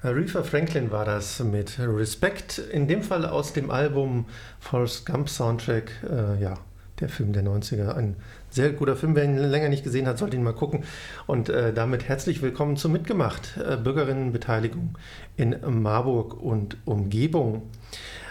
[0.00, 4.26] Aretha Franklin war das mit Respect, in dem Fall aus dem Album
[4.60, 6.54] Forrest Gump Soundtrack, äh, ja,
[7.00, 7.96] der Film der 90er.
[7.96, 8.14] Ein
[8.48, 10.84] sehr guter Film, wer ihn länger nicht gesehen hat, sollte ihn mal gucken.
[11.26, 14.96] Und äh, damit herzlich willkommen zu Mitgemacht, äh, Bürgerinnenbeteiligung
[15.36, 17.62] in Marburg und Umgebung.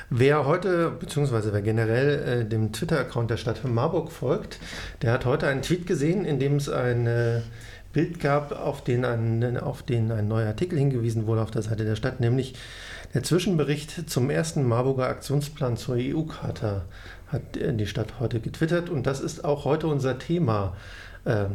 [0.10, 4.58] Wer heute, beziehungsweise wer generell äh, dem Twitter-Account der Stadt Marburg folgt,
[5.02, 7.44] der hat heute einen Tweet gesehen, in dem es eine
[7.94, 11.86] Bild gab, auf den, ein, auf den ein neuer Artikel hingewiesen wurde auf der Seite
[11.86, 12.56] der Stadt, nämlich
[13.14, 16.86] der Zwischenbericht zum ersten Marburger Aktionsplan zur EU-Charta
[17.28, 20.76] hat die Stadt heute getwittert und das ist auch heute unser Thema,
[21.26, 21.46] äh,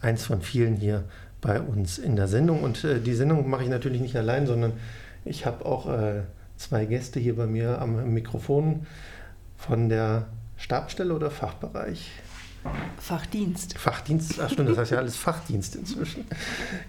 [0.00, 1.04] eins von vielen hier
[1.40, 2.62] bei uns in der Sendung.
[2.62, 4.72] Und äh, die Sendung mache ich natürlich nicht allein, sondern
[5.24, 6.22] ich habe auch äh,
[6.56, 8.86] zwei Gäste hier bei mir am Mikrofon
[9.56, 12.10] von der Stabstelle oder Fachbereich.
[12.98, 13.78] Fachdienst.
[13.78, 16.26] Fachdienst, ach stimmt, das heißt ja alles Fachdienst inzwischen.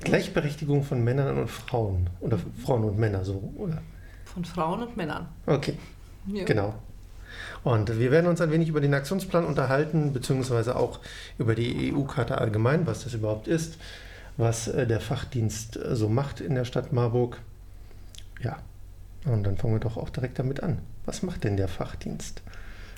[0.01, 2.09] Gleichberechtigung von Männern und Frauen.
[2.19, 3.81] Oder Frauen und Männer so, oder?
[4.25, 5.27] Von Frauen und Männern.
[5.45, 5.77] Okay.
[6.27, 6.44] Ja.
[6.45, 6.75] Genau.
[7.63, 10.99] Und wir werden uns ein wenig über den Aktionsplan unterhalten, beziehungsweise auch
[11.38, 13.77] über die EU-Karte allgemein, was das überhaupt ist,
[14.38, 17.39] was äh, der Fachdienst äh, so macht in der Stadt Marburg.
[18.41, 18.57] Ja,
[19.25, 20.79] und dann fangen wir doch auch direkt damit an.
[21.05, 22.41] Was macht denn der Fachdienst?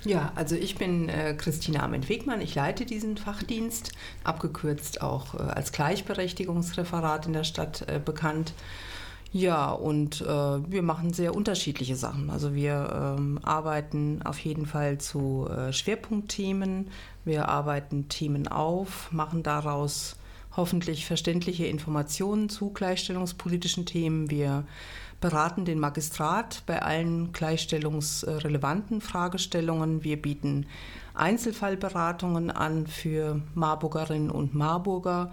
[0.03, 2.41] Ja, also ich bin äh, Christina Ament-Wegmann.
[2.41, 3.91] Ich leite diesen Fachdienst,
[4.23, 8.53] abgekürzt auch äh, als Gleichberechtigungsreferat in der Stadt äh, bekannt.
[9.33, 12.29] Ja, und äh, wir machen sehr unterschiedliche Sachen.
[12.29, 16.89] Also wir ähm, arbeiten auf jeden Fall zu äh, Schwerpunktthemen.
[17.23, 20.17] Wir arbeiten Themen auf, machen daraus
[20.57, 24.29] hoffentlich verständliche Informationen zu gleichstellungspolitischen Themen.
[24.29, 24.65] Wir
[25.21, 30.03] beraten den Magistrat bei allen gleichstellungsrelevanten Fragestellungen.
[30.03, 30.65] Wir bieten
[31.13, 35.31] Einzelfallberatungen an für Marburgerinnen und Marburger.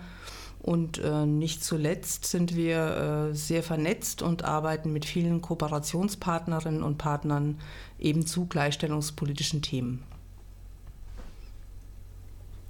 [0.60, 6.98] Und äh, nicht zuletzt sind wir äh, sehr vernetzt und arbeiten mit vielen Kooperationspartnerinnen und
[6.98, 7.58] Partnern
[7.98, 10.02] eben zu gleichstellungspolitischen Themen.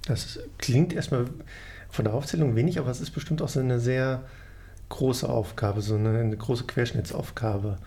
[0.07, 1.27] Das klingt erstmal
[1.91, 4.23] von der Aufzählung wenig, aber es ist bestimmt auch so eine sehr
[4.89, 7.79] große Aufgabe, so eine, eine große Querschnittsaufgabe.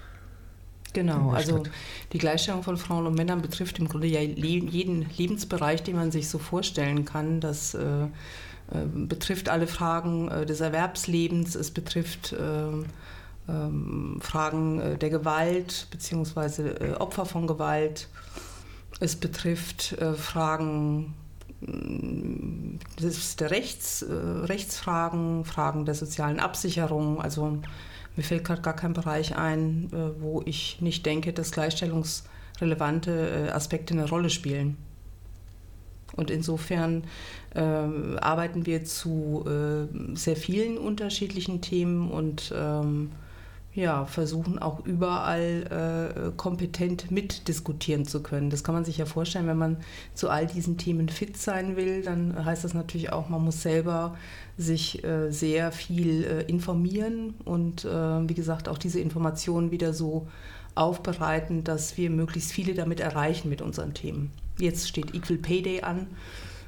[0.93, 1.63] Genau, also
[2.11, 6.27] die Gleichstellung von Frauen und Männern betrifft im Grunde ja jeden Lebensbereich, den man sich
[6.27, 7.39] so vorstellen kann.
[7.39, 8.07] Das äh, äh,
[8.93, 12.85] betrifft alle Fragen äh, des Erwerbslebens, es betrifft ähm,
[13.47, 16.69] ähm, Fragen äh, der Gewalt bzw.
[16.69, 18.07] Äh, Opfer von Gewalt.
[18.99, 21.13] Es betrifft äh, Fragen
[21.61, 27.21] das Rechts, äh, Rechtsfragen, Fragen der sozialen Absicherung.
[27.21, 27.59] Also
[28.15, 33.51] mir fällt gerade gar kein Bereich ein, äh, wo ich nicht denke, dass gleichstellungsrelevante äh,
[33.51, 34.77] Aspekte eine Rolle spielen.
[36.15, 37.03] Und insofern
[37.55, 43.11] äh, arbeiten wir zu äh, sehr vielen unterschiedlichen Themen und ähm,
[43.73, 48.49] ja, versuchen auch überall äh, kompetent mitdiskutieren zu können.
[48.49, 49.77] Das kann man sich ja vorstellen, wenn man
[50.13, 54.17] zu all diesen Themen fit sein will, dann heißt das natürlich auch, man muss selber
[54.57, 57.89] sich äh, sehr viel äh, informieren und äh,
[58.29, 60.27] wie gesagt auch diese Informationen wieder so
[60.75, 64.31] aufbereiten, dass wir möglichst viele damit erreichen mit unseren Themen.
[64.59, 66.07] Jetzt steht Equal Pay Day an,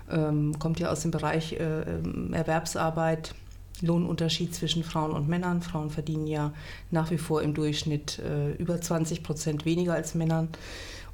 [0.10, 3.36] ähm, kommt ja aus dem Bereich äh, ähm, Erwerbsarbeit
[3.82, 5.62] Lohnunterschied zwischen Frauen und Männern.
[5.62, 6.54] Frauen verdienen ja
[6.92, 10.50] nach wie vor im Durchschnitt äh, über 20 Prozent weniger als Männern.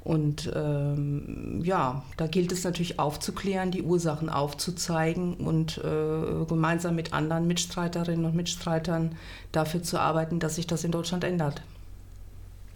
[0.02, 7.12] Und ähm, ja, da gilt es natürlich aufzuklären, die Ursachen aufzuzeigen und äh, gemeinsam mit
[7.12, 9.14] anderen Mitstreiterinnen und Mitstreitern
[9.52, 11.60] dafür zu arbeiten, dass sich das in Deutschland ändert.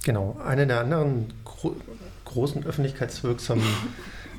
[0.04, 1.74] Genau, eine der anderen gro
[2.26, 3.64] großen öffentlichkeitswirksamen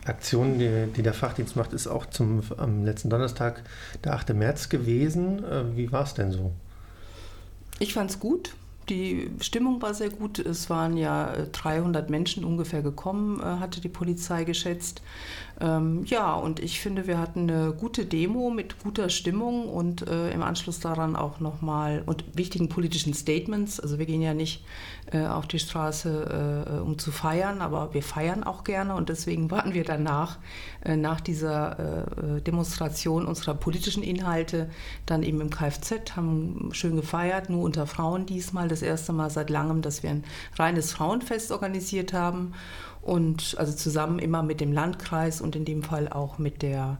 [0.06, 3.64] Aktion, die, die, der Fachdienst macht, ist auch zum am letzten Donnerstag,
[4.04, 4.34] der 8.
[4.34, 5.44] März gewesen.
[5.44, 6.52] Äh, wie war es denn so?
[7.80, 8.56] Ich fand es gut.
[8.90, 10.38] Die Stimmung war sehr gut.
[10.38, 15.02] Es waren ja 300 äh, Menschen ungefähr gekommen, äh, hatte die Polizei geschätzt.
[15.62, 20.32] Ähm, ja, und ich finde, wir hatten eine gute Demo mit guter Stimmung und äh,
[20.32, 23.80] im Anschluss daran auch nochmal und wichtigen politischen Statements.
[23.80, 24.66] Also wir gehen ja nicht
[25.12, 29.50] äh, auf die Straße, äh, um zu feiern, aber wir feiern auch gerne und deswegen
[29.50, 30.40] waren wir danach,
[30.84, 31.80] äh, nach dieser
[32.38, 34.70] äh, Demonstration unserer politischen Inhalte,
[35.06, 39.50] dann eben im Kfz, haben schön gefeiert, nur unter Frauen diesmal, das erste Mal seit
[39.50, 40.26] langem, dass wir ein
[40.58, 42.54] reines Frauenfest organisiert haben
[43.06, 46.98] und also zusammen immer mit dem Landkreis und in dem Fall auch mit der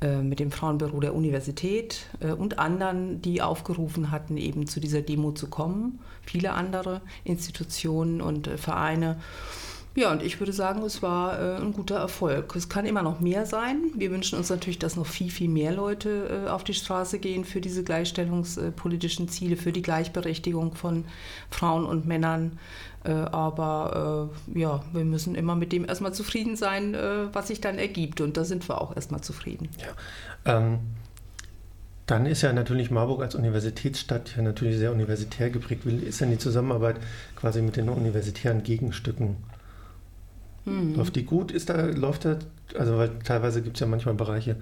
[0.00, 5.02] äh, mit dem Frauenbüro der Universität äh, und anderen, die aufgerufen hatten, eben zu dieser
[5.02, 5.98] Demo zu kommen.
[6.22, 9.16] Viele andere Institutionen und äh, Vereine.
[9.96, 12.54] Ja, und ich würde sagen, es war ein guter Erfolg.
[12.54, 13.90] Es kann immer noch mehr sein.
[13.96, 17.60] Wir wünschen uns natürlich, dass noch viel, viel mehr Leute auf die Straße gehen für
[17.60, 21.04] diese gleichstellungspolitischen Ziele, für die Gleichberechtigung von
[21.50, 22.60] Frauen und Männern.
[23.04, 27.60] Äh, aber äh, ja, wir müssen immer mit dem erstmal zufrieden sein, äh, was sich
[27.60, 28.20] dann ergibt.
[28.20, 29.68] Und da sind wir auch erstmal zufrieden.
[29.78, 30.56] Ja.
[30.56, 30.78] Ähm,
[32.06, 35.82] dann ist ja natürlich Marburg als Universitätsstadt ja natürlich sehr universitär geprägt.
[35.84, 36.96] Wie ist denn die Zusammenarbeit
[37.36, 39.36] quasi mit den universitären Gegenstücken?
[40.64, 40.94] Hm.
[40.94, 41.52] Läuft die gut?
[41.52, 42.38] Ist da, läuft da,
[42.78, 44.56] also weil teilweise gibt es ja manchmal Bereiche,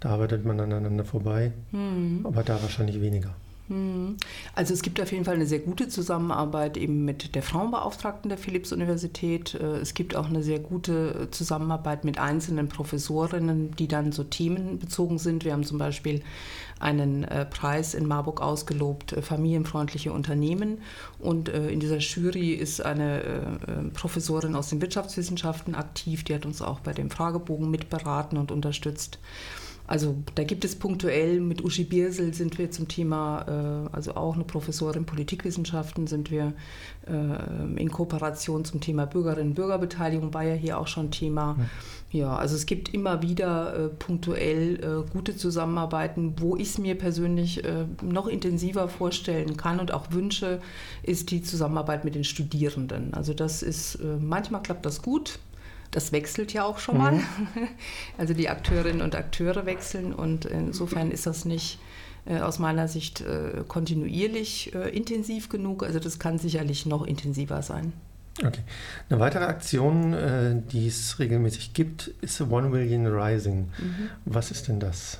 [0.00, 2.20] da arbeitet man aneinander vorbei, hm.
[2.24, 3.34] aber da wahrscheinlich weniger.
[3.68, 4.16] Hm.
[4.54, 8.38] Also es gibt auf jeden Fall eine sehr gute Zusammenarbeit eben mit der Frauenbeauftragten der
[8.38, 9.54] Philipps-Universität.
[9.54, 15.18] Äh, es gibt auch eine sehr gute Zusammenarbeit mit einzelnen Professorinnen, die dann so themenbezogen
[15.18, 15.44] sind.
[15.44, 16.22] Wir haben zum Beispiel
[16.80, 20.78] einen äh, Preis in Marburg ausgelobt, äh, familienfreundliche Unternehmen.
[21.18, 23.58] Und in dieser Jury ist eine
[23.94, 29.18] Professorin aus den Wirtschaftswissenschaften aktiv, die hat uns auch bei dem Fragebogen mitberaten und unterstützt.
[29.88, 34.34] Also da gibt es punktuell, mit Uschi Biersel sind wir zum Thema, äh, also auch
[34.34, 36.52] eine Professorin Politikwissenschaften, sind wir
[37.06, 41.56] äh, in Kooperation zum Thema Bürgerinnen und Bürgerbeteiligung, war ja hier auch schon Thema.
[42.12, 46.34] Ja, ja also es gibt immer wieder äh, punktuell gute Zusammenarbeiten.
[46.38, 47.62] Wo ich es mir persönlich
[48.02, 50.60] noch intensiver vorstellen kann und auch wünsche,
[51.02, 53.14] ist die Zusammenarbeit mit den Studierenden.
[53.14, 55.38] Also das ist, manchmal klappt das gut,
[55.90, 57.00] das wechselt ja auch schon mhm.
[57.00, 57.20] mal.
[58.18, 61.78] Also die Akteurinnen und Akteure wechseln und insofern ist das nicht
[62.28, 65.82] äh, aus meiner Sicht äh, kontinuierlich äh, intensiv genug.
[65.82, 67.92] Also das kann sicherlich noch intensiver sein.
[68.44, 68.60] Okay.
[69.08, 73.70] Eine weitere Aktion, die es regelmäßig gibt, ist One Million Rising.
[73.76, 74.10] Mhm.
[74.26, 75.18] Was ist denn das?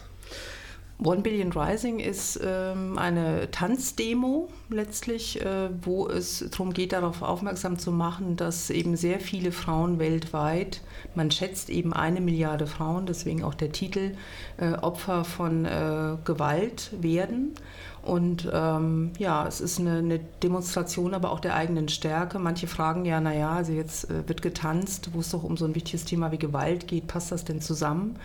[1.02, 7.78] One Billion Rising ist ähm, eine Tanzdemo letztlich, äh, wo es darum geht, darauf aufmerksam
[7.78, 10.80] zu machen, dass eben sehr viele Frauen weltweit,
[11.14, 14.16] man schätzt eben eine Milliarde Frauen, deswegen auch der Titel,
[14.56, 17.54] äh, Opfer von äh, Gewalt werden.
[18.02, 22.38] Und ähm, ja, es ist eine, eine, Demonstration aber auch der eigenen Stärke.
[22.38, 25.74] Manche fragen ja, naja, also jetzt äh, wird getanzt, wo es doch um so ein
[25.74, 28.16] wichtiges Thema wie Gewalt geht, passt das denn zusammen?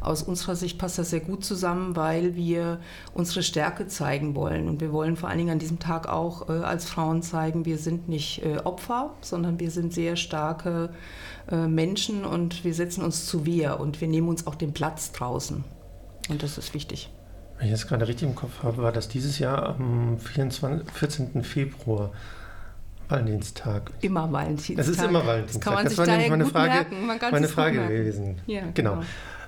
[0.00, 2.80] Aus unserer Sicht passt das sehr gut zusammen, weil wir
[3.14, 4.68] unsere Stärke zeigen wollen.
[4.68, 7.78] Und wir wollen vor allen Dingen an diesem Tag auch äh, als Frauen zeigen, wir
[7.78, 10.90] sind nicht äh, Opfer, sondern wir sind sehr starke
[11.50, 15.12] äh, Menschen und wir setzen uns zu Wehr und wir nehmen uns auch den Platz
[15.12, 15.64] draußen.
[16.28, 17.08] Und das ist wichtig.
[17.62, 21.44] Wenn ich jetzt gerade richtig im Kopf habe, war das dieses Jahr am 24, 14.
[21.44, 22.10] Februar.
[23.08, 23.92] Valentinstag.
[24.00, 24.78] Immer Valentinstag.
[24.78, 25.60] Es ist immer Valentinstag.
[25.60, 26.86] Das, kann man das war nämlich meine Frage,
[27.30, 28.40] meine Frage gewesen.
[28.48, 29.00] Ja, genau.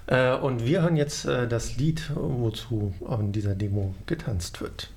[0.06, 0.37] genau.
[0.37, 4.90] Äh, und wir hören jetzt äh, das Lied, wozu an dieser Demo getanzt wird.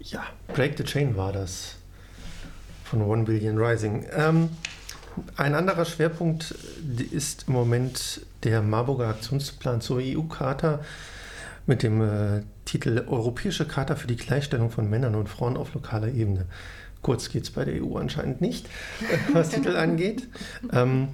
[0.00, 1.76] Ja, Break the Chain war das
[2.82, 4.04] von One Billion Rising.
[4.16, 4.48] Ähm,
[5.36, 6.54] ein anderer Schwerpunkt
[7.12, 10.80] ist im Moment der Marburger Aktionsplan zur EU-Charta
[11.66, 16.08] mit dem äh, Titel Europäische Charta für die Gleichstellung von Männern und Frauen auf lokaler
[16.08, 16.46] Ebene.
[17.02, 18.68] Kurz geht es bei der EU anscheinend nicht,
[19.32, 20.28] was Titel angeht.
[20.72, 21.08] Ähm,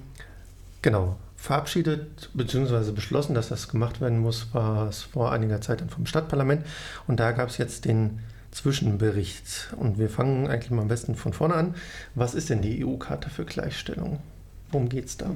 [0.81, 2.91] genau, verabschiedet bzw.
[2.91, 6.65] beschlossen, dass das gemacht werden muss, war es vor einiger Zeit dann vom Stadtparlament.
[7.07, 8.19] Und da gab es jetzt den
[8.51, 9.73] Zwischenbericht.
[9.77, 11.75] Und wir fangen eigentlich mal am besten von vorne an.
[12.15, 14.19] Was ist denn die EU-Karte für Gleichstellung?
[14.71, 15.31] Worum geht es da?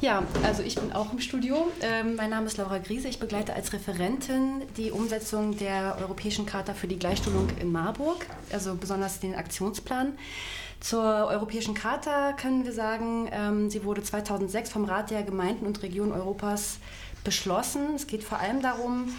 [0.00, 1.70] Ja, also ich bin auch im Studio.
[1.80, 3.08] Ähm, mein Name ist Laura Griese.
[3.08, 8.74] Ich begleite als Referentin die Umsetzung der Europäischen Charta für die Gleichstellung in Marburg, also
[8.74, 10.12] besonders den Aktionsplan.
[10.80, 15.82] Zur Europäischen Charta können wir sagen, ähm, sie wurde 2006 vom Rat der Gemeinden und
[15.82, 16.78] Regionen Europas
[17.22, 17.94] beschlossen.
[17.94, 19.10] Es geht vor allem darum,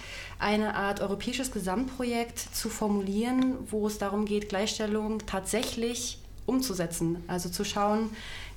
[0.41, 7.23] eine Art europäisches Gesamtprojekt zu formulieren, wo es darum geht, Gleichstellung tatsächlich umzusetzen.
[7.27, 8.09] Also zu schauen,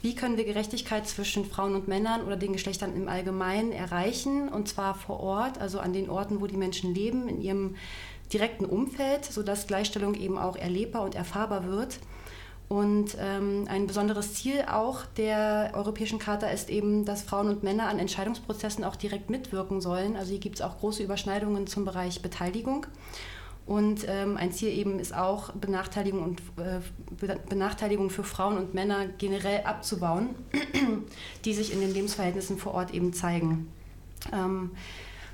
[0.02, 4.68] wie können wir Gerechtigkeit zwischen Frauen und Männern oder den Geschlechtern im Allgemeinen erreichen, und
[4.68, 7.76] zwar vor Ort, also an den Orten, wo die Menschen leben, in ihrem
[8.32, 11.98] direkten Umfeld, sodass Gleichstellung eben auch erlebbar und erfahrbar wird.
[12.68, 17.88] Und ähm, ein besonderes Ziel auch der Europäischen Charta ist eben, dass Frauen und Männer
[17.88, 20.16] an Entscheidungsprozessen auch direkt mitwirken sollen.
[20.16, 22.86] Also hier gibt es auch große Überschneidungen zum Bereich Beteiligung.
[23.66, 26.80] Und ähm, ein Ziel eben ist auch, Benachteiligung, und, äh,
[27.48, 30.30] Benachteiligung für Frauen und Männer generell abzubauen,
[31.44, 33.72] die sich in den Lebensverhältnissen vor Ort eben zeigen.
[34.32, 34.72] Ähm,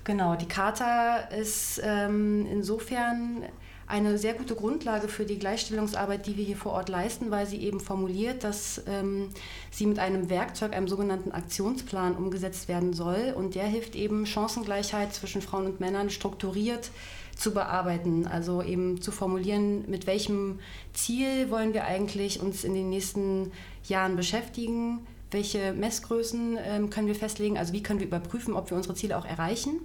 [0.05, 3.45] genau, die Charta ist ähm, insofern
[3.90, 7.59] eine sehr gute Grundlage für die Gleichstellungsarbeit, die wir hier vor Ort leisten, weil sie
[7.59, 9.30] eben formuliert, dass ähm,
[9.70, 13.35] sie mit einem Werkzeug, einem sogenannten Aktionsplan umgesetzt werden soll.
[13.37, 16.90] Und der hilft eben, Chancengleichheit zwischen Frauen und Männern strukturiert
[17.37, 18.26] zu bearbeiten.
[18.26, 20.61] Also eben zu formulieren, mit welchem
[20.92, 23.50] Ziel wollen wir eigentlich uns in den nächsten
[23.88, 25.00] Jahren beschäftigen,
[25.32, 29.16] welche Messgrößen ähm, können wir festlegen, also wie können wir überprüfen, ob wir unsere Ziele
[29.18, 29.80] auch erreichen.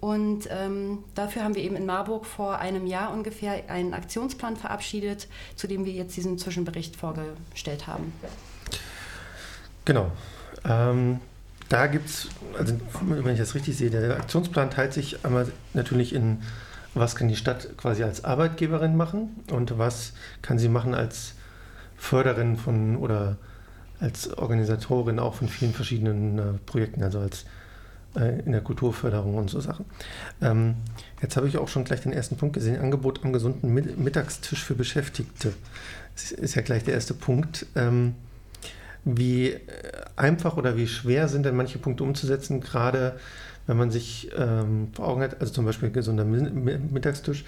[0.00, 5.28] Und ähm, dafür haben wir eben in Marburg vor einem Jahr ungefähr einen Aktionsplan verabschiedet,
[5.56, 8.12] zu dem wir jetzt diesen Zwischenbericht vorgestellt haben.
[9.84, 10.10] Genau.
[10.64, 11.20] Ähm,
[11.68, 12.28] da gibt es,
[12.58, 16.42] also wenn ich das richtig sehe, der Aktionsplan teilt sich einmal natürlich in,
[16.94, 21.34] was kann die Stadt quasi als Arbeitgeberin machen und was kann sie machen als
[21.96, 23.36] Förderin von oder
[24.00, 27.44] als Organisatorin auch von vielen verschiedenen äh, Projekten, also als
[28.14, 29.84] in der Kulturförderung und so Sachen.
[30.42, 30.74] Ähm,
[31.22, 34.74] jetzt habe ich auch schon gleich den ersten Punkt gesehen, Angebot am gesunden Mittagstisch für
[34.74, 35.52] Beschäftigte.
[36.14, 37.66] Das ist ja gleich der erste Punkt.
[37.76, 38.14] Ähm,
[39.04, 39.58] wie äh,
[40.16, 43.18] einfach oder wie schwer sind denn manche Punkte umzusetzen, gerade
[43.66, 47.44] wenn man sich ähm, vor Augen hat, also zum Beispiel gesunder Mittagstisch,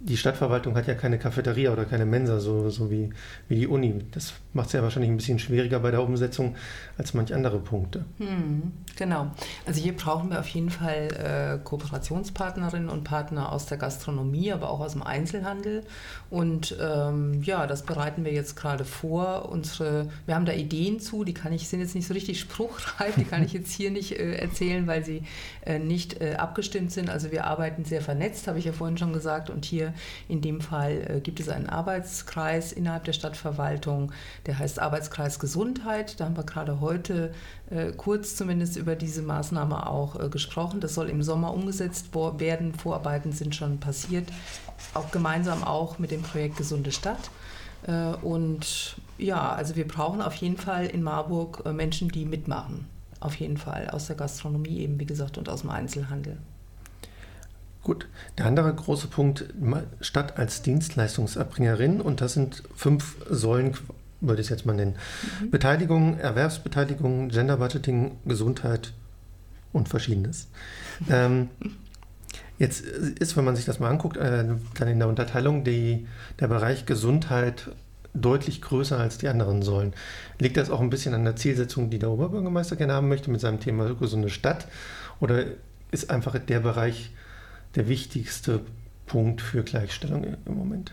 [0.00, 3.10] die Stadtverwaltung hat ja keine Cafeteria oder keine Mensa, so, so wie,
[3.48, 4.04] wie die Uni.
[4.12, 6.54] Das macht es ja wahrscheinlich ein bisschen schwieriger bei der Umsetzung
[6.98, 8.06] als manch andere Punkte.
[8.16, 9.30] Hm, genau.
[9.66, 14.70] Also hier brauchen wir auf jeden Fall äh, Kooperationspartnerinnen und Partner aus der Gastronomie, aber
[14.70, 15.84] auch aus dem Einzelhandel.
[16.30, 19.50] Und ähm, ja, das bereiten wir jetzt gerade vor.
[19.50, 23.16] Unsere, wir haben da Ideen zu, die kann ich, sind jetzt nicht so richtig spruchreif,
[23.16, 25.22] die kann ich jetzt hier nicht äh, erzählen, weil sie
[25.66, 27.10] äh, nicht äh, abgestimmt sind.
[27.10, 29.50] Also wir arbeiten sehr vernetzt, habe ich ja vorhin schon gesagt.
[29.50, 29.92] Und hier
[30.28, 34.12] in dem Fall äh, gibt es einen Arbeitskreis innerhalb der Stadtverwaltung,
[34.46, 36.18] der heißt Arbeitskreis Gesundheit.
[36.20, 40.80] Da haben wir gerade heute äh, kurz zumindest über diese Maßnahme auch äh, gesprochen.
[40.80, 42.74] Das soll im Sommer umgesetzt werden.
[42.74, 44.28] Vorarbeiten sind schon passiert,
[44.94, 47.30] auch gemeinsam auch mit dem Projekt Gesunde Stadt.
[47.86, 52.86] Äh, und ja, also wir brauchen auf jeden Fall in Marburg äh, Menschen, die mitmachen.
[53.20, 56.36] Auf jeden Fall aus der Gastronomie eben, wie gesagt, und aus dem Einzelhandel.
[57.82, 59.46] Gut, der andere große Punkt,
[60.00, 63.76] Stadt als Dienstleistungserbringerin, und das sind fünf Säulen,
[64.20, 64.96] würde ich es jetzt mal nennen.
[65.40, 65.50] Mhm.
[65.50, 68.92] Beteiligung, Erwerbsbeteiligung, Genderbudgeting, Gesundheit
[69.72, 70.48] und verschiedenes.
[71.10, 71.48] ähm,
[72.58, 74.44] jetzt ist, wenn man sich das mal anguckt, äh,
[74.78, 76.06] dann in der Unterteilung die,
[76.40, 77.70] der Bereich Gesundheit
[78.14, 79.92] deutlich größer als die anderen Säulen.
[80.38, 83.40] Liegt das auch ein bisschen an der Zielsetzung, die der Oberbürgermeister gerne haben möchte mit
[83.40, 84.66] seinem Thema gesunde Stadt?
[85.20, 85.44] Oder
[85.90, 87.10] ist einfach der Bereich
[87.74, 88.62] der wichtigste
[89.06, 90.92] Punkt für Gleichstellung im Moment.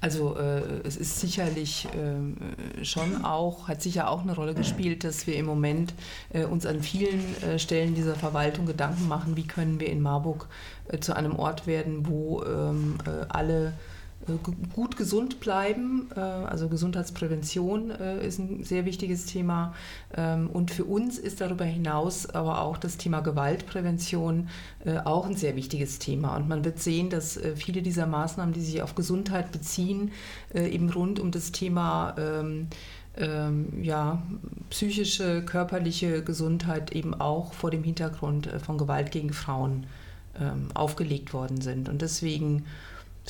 [0.00, 5.26] Also äh, es ist sicherlich äh, schon auch, hat sicher auch eine Rolle gespielt, dass
[5.26, 5.92] wir im Moment
[6.32, 10.48] äh, uns an vielen äh, Stellen dieser Verwaltung Gedanken machen, wie können wir in Marburg
[10.88, 13.74] äh, zu einem Ort werden, wo ähm, äh, alle
[14.74, 16.08] gut gesund bleiben.
[16.14, 19.74] Äh, also Gesundheitsprävention äh, ist ein sehr wichtiges Thema.
[20.16, 24.48] Ähm, und für uns ist darüber hinaus aber auch das Thema Gewaltprävention
[25.04, 26.36] auch ein sehr wichtiges Thema.
[26.36, 30.10] Und man wird sehen, dass viele dieser Maßnahmen, die sich auf Gesundheit beziehen,
[30.54, 32.68] eben rund um das Thema ähm,
[33.18, 34.22] ähm, ja,
[34.70, 39.86] psychische, körperliche Gesundheit eben auch vor dem Hintergrund von Gewalt gegen Frauen
[40.72, 41.90] aufgelegt worden sind.
[41.90, 42.64] Und deswegen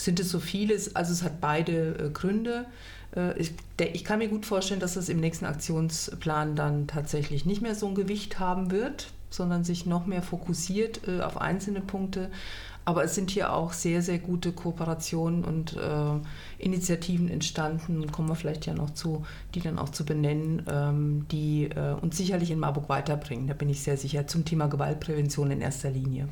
[0.04, 2.66] sind es so vieles, also es hat beide äh, Gründe.
[3.14, 3.46] Äh,
[3.78, 7.88] ich, kann mir gut vorstellen, dass das im nächsten Aktionsplan dann tatsächlich nicht mehr so
[7.88, 12.30] ein Gewicht haben wird, sondern sich noch mehr fokussiert äh, auf einzelne Punkte.
[12.84, 16.18] Aber es sind hier auch sehr, sehr gute Kooperationen und äh,
[16.58, 21.64] Initiativen entstanden, kommen wir vielleicht ja noch zu, die dann auch zu benennen, ähm, die
[21.66, 23.46] äh, uns sicherlich in Marburg weiterbringen.
[23.46, 26.28] Da bin ich sehr sicher zum Thema Gewaltprävention in erster Linie.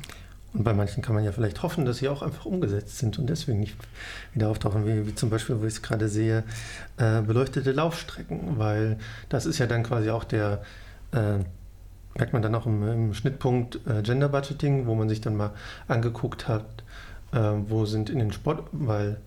[0.53, 3.29] Und bei manchen kann man ja vielleicht hoffen, dass sie auch einfach umgesetzt sind und
[3.29, 3.75] deswegen nicht
[4.33, 6.43] wieder auftauchen, wie, wie zum Beispiel, wo ich es gerade sehe,
[6.97, 8.97] äh, beleuchtete Laufstrecken, weil
[9.29, 10.63] das ist ja dann quasi auch der,
[11.11, 11.37] äh,
[12.17, 15.51] merkt man dann auch im, im Schnittpunkt äh, Gender Budgeting, wo man sich dann mal
[15.87, 16.65] angeguckt hat,
[17.31, 19.17] äh, wo sind in den Sport, weil,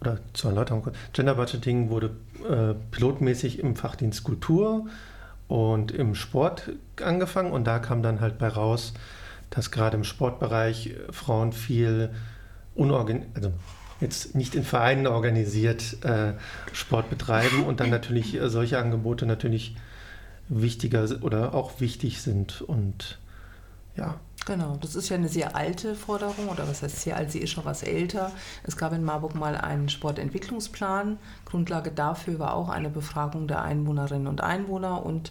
[0.00, 2.10] oder zur Erläuterung, Gender Budgeting wurde
[2.48, 4.86] äh, pilotmäßig im Fachdienst Kultur
[5.48, 6.70] und im Sport
[7.02, 8.94] angefangen und da kam dann halt bei raus,
[9.52, 12.10] dass gerade im Sportbereich äh, Frauen viel
[12.74, 13.52] unorganisiert, also
[14.00, 16.32] jetzt nicht in Vereinen organisiert äh,
[16.72, 19.76] Sport betreiben und dann natürlich äh, solche Angebote natürlich
[20.48, 23.18] wichtiger oder auch wichtig sind und
[23.96, 24.18] ja.
[24.44, 27.50] Genau, das ist ja eine sehr alte Forderung oder was heißt sehr alt, sie ist
[27.50, 28.32] schon was älter.
[28.64, 31.18] Es gab in Marburg mal einen Sportentwicklungsplan.
[31.44, 35.30] Grundlage dafür war auch eine Befragung der Einwohnerinnen und Einwohner und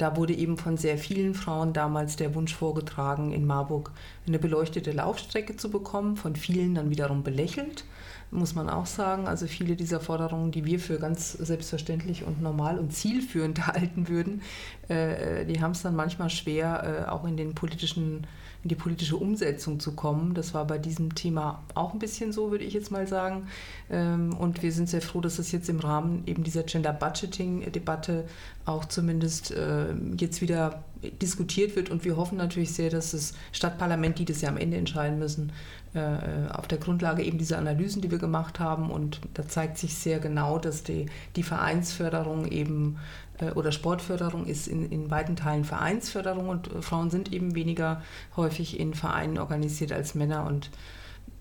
[0.00, 3.92] da wurde eben von sehr vielen Frauen damals der Wunsch vorgetragen, in Marburg
[4.26, 7.84] eine beleuchtete Laufstrecke zu bekommen, von vielen dann wiederum belächelt
[8.30, 9.26] muss man auch sagen.
[9.26, 14.42] Also viele dieser Forderungen, die wir für ganz selbstverständlich und normal und zielführend halten würden,
[14.88, 18.26] äh, die haben es dann manchmal schwer, äh, auch in den politischen
[18.62, 20.34] in die politische Umsetzung zu kommen.
[20.34, 23.48] Das war bei diesem Thema auch ein bisschen so, würde ich jetzt mal sagen.
[23.90, 28.26] Ähm, und wir sind sehr froh, dass das jetzt im Rahmen eben dieser Gender Budgeting-Debatte
[28.66, 31.90] auch zumindest äh, jetzt wieder diskutiert wird.
[31.90, 35.52] Und wir hoffen natürlich sehr, dass das Stadtparlament, die das ja am Ende entscheiden müssen,
[35.94, 38.90] äh, auf der Grundlage eben dieser Analysen, die wir gemacht haben.
[38.90, 42.98] Und da zeigt sich sehr genau, dass die, die Vereinsförderung eben
[43.38, 48.02] äh, oder Sportförderung ist in, in weiten Teilen Vereinsförderung und äh, Frauen sind eben weniger
[48.36, 50.46] häufig in Vereinen organisiert als Männer.
[50.46, 50.70] Und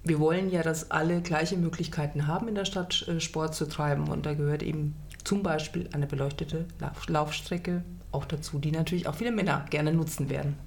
[0.04, 4.08] wir wollen ja, dass alle gleiche Möglichkeiten haben, in der Stadt Sport zu treiben.
[4.08, 4.96] Und da gehört eben
[5.30, 6.66] zum Beispiel eine beleuchtete
[7.06, 10.58] Laufstrecke auch dazu, die natürlich auch viele Männer gerne nutzen werden.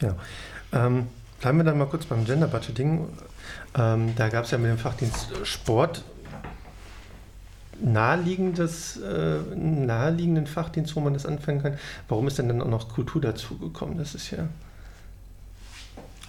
[0.00, 0.16] Ja,
[0.72, 1.06] ähm,
[1.40, 3.08] Bleiben wir dann mal kurz beim Gender Budgeting.
[3.76, 6.02] Ähm, da gab es ja mit dem Fachdienst Sport
[7.80, 11.78] naheliegendes, äh, naheliegenden Fachdienst, wo man das anfangen kann.
[12.08, 13.96] Warum ist denn dann auch noch Kultur dazugekommen?
[13.96, 14.48] Das ist ja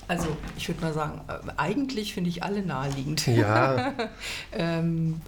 [0.09, 3.27] also ich würde mal sagen, äh, eigentlich finde ich alle naheliegend.
[3.27, 3.93] Ja.
[4.51, 5.21] ähm,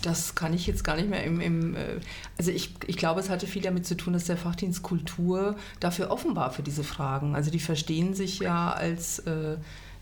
[0.00, 2.00] das kann ich jetzt gar nicht mehr im, im äh,
[2.38, 6.10] also ich, ich glaube, es hatte viel damit zu tun, dass der Fachdienst Kultur dafür
[6.10, 7.36] offen war für diese Fragen.
[7.36, 9.58] Also die verstehen sich ja als äh,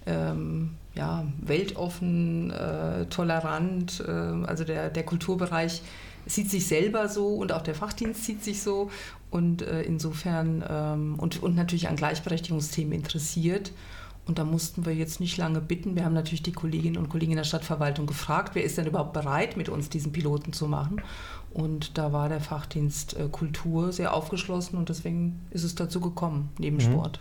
[0.07, 4.05] ähm, ja, weltoffen, äh, tolerant.
[4.07, 4.11] Äh,
[4.47, 5.83] also der, der Kulturbereich
[6.27, 8.89] sieht sich selber so und auch der Fachdienst sieht sich so
[9.31, 13.73] und äh, insofern ähm, und, und natürlich an Gleichberechtigungsthemen interessiert.
[14.27, 15.97] Und da mussten wir jetzt nicht lange bitten.
[15.97, 19.13] Wir haben natürlich die Kolleginnen und Kollegen in der Stadtverwaltung gefragt, wer ist denn überhaupt
[19.13, 21.03] bereit, mit uns diesen Piloten zu machen.
[21.53, 26.51] Und da war der Fachdienst äh, Kultur sehr aufgeschlossen und deswegen ist es dazu gekommen,
[26.59, 26.83] neben mhm.
[26.83, 27.21] Sport.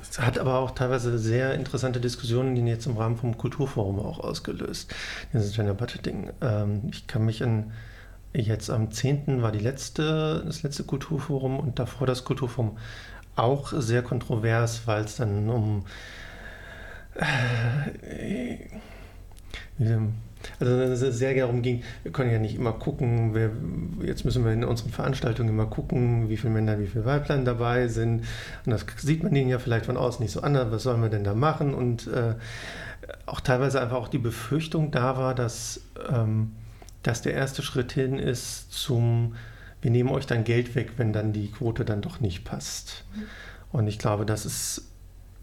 [0.00, 4.20] Es hat aber auch teilweise sehr interessante Diskussionen, die jetzt im Rahmen vom Kulturforum auch
[4.20, 4.92] ausgelöst,
[5.32, 6.30] dieses Gender Budgeting.
[6.40, 7.72] Ähm, ich kann mich an
[8.32, 9.42] jetzt am 10.
[9.42, 12.78] war die letzte, das letzte Kulturforum und davor das Kulturforum
[13.40, 15.84] auch sehr kontrovers, weil es dann um
[17.14, 18.58] äh,
[20.58, 23.50] also sehr darum ging, wir können ja nicht immer gucken, wer,
[24.06, 27.88] jetzt müssen wir in unseren Veranstaltungen immer gucken, wie viele Männer, wie viele Weiblein dabei
[27.88, 28.24] sind.
[28.64, 31.08] Und das sieht man denen ja vielleicht von außen nicht so an, was sollen wir
[31.08, 31.74] denn da machen?
[31.74, 32.34] Und äh,
[33.26, 36.52] auch teilweise einfach auch die Befürchtung da war, dass, ähm,
[37.02, 39.34] dass der erste Schritt hin ist zum
[39.82, 43.04] wir nehmen euch dann Geld weg, wenn dann die Quote dann doch nicht passt.
[43.72, 44.90] Und ich glaube, das ist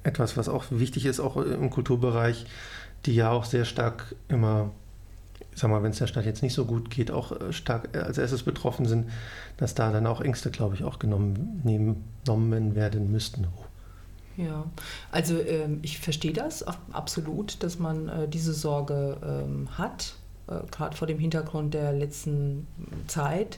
[0.04, 2.46] etwas, was auch wichtig ist, auch im Kulturbereich,
[3.06, 4.72] die ja auch sehr stark immer,
[5.54, 7.90] ich sag mal, wenn es der Stadt jetzt nicht so gut geht, auch äh, stark
[7.94, 9.10] äh, als erstes betroffen sind,
[9.58, 13.48] dass da dann auch Ängste, glaube ich, auch genommen, genommen werden müssten.
[14.38, 14.66] Ja,
[15.12, 20.14] also ähm, ich verstehe das absolut, dass man äh, diese Sorge ähm, hat,
[20.48, 22.68] äh, gerade vor dem Hintergrund der letzten
[23.08, 23.58] Zeit.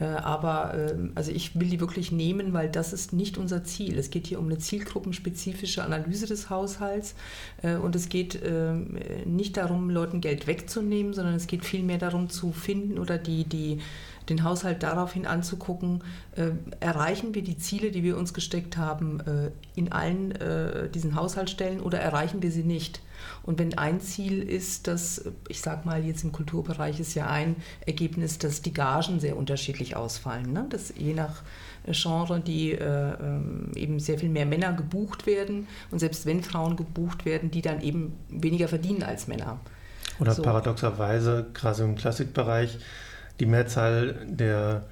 [0.00, 3.98] Äh, aber ähm, also ich will die wirklich nehmen, weil das ist nicht unser Ziel.
[3.98, 7.14] Es geht hier um eine zielgruppenspezifische Analyse des Haushalts
[7.62, 12.30] äh, und es geht ähm, nicht darum, Leuten Geld wegzunehmen, sondern es geht vielmehr darum
[12.30, 13.78] zu finden oder die, die
[14.28, 16.02] den Haushalt daraufhin anzugucken,
[16.36, 21.14] äh, erreichen wir die Ziele, die wir uns gesteckt haben, äh, in allen äh, diesen
[21.14, 23.00] Haushaltsstellen oder erreichen wir sie nicht?
[23.42, 27.56] Und wenn ein Ziel ist, dass, ich sage mal, jetzt im Kulturbereich ist ja ein
[27.86, 30.66] Ergebnis, dass die Gagen sehr unterschiedlich ausfallen, ne?
[30.68, 31.42] dass je nach
[31.86, 36.76] Genre, die äh, ähm, eben sehr viel mehr Männer gebucht werden und selbst wenn Frauen
[36.76, 39.58] gebucht werden, die dann eben weniger verdienen als Männer.
[40.20, 40.42] Oder so.
[40.42, 42.78] paradoxerweise, gerade im Klassikbereich,
[43.40, 44.84] die Mehrzahl der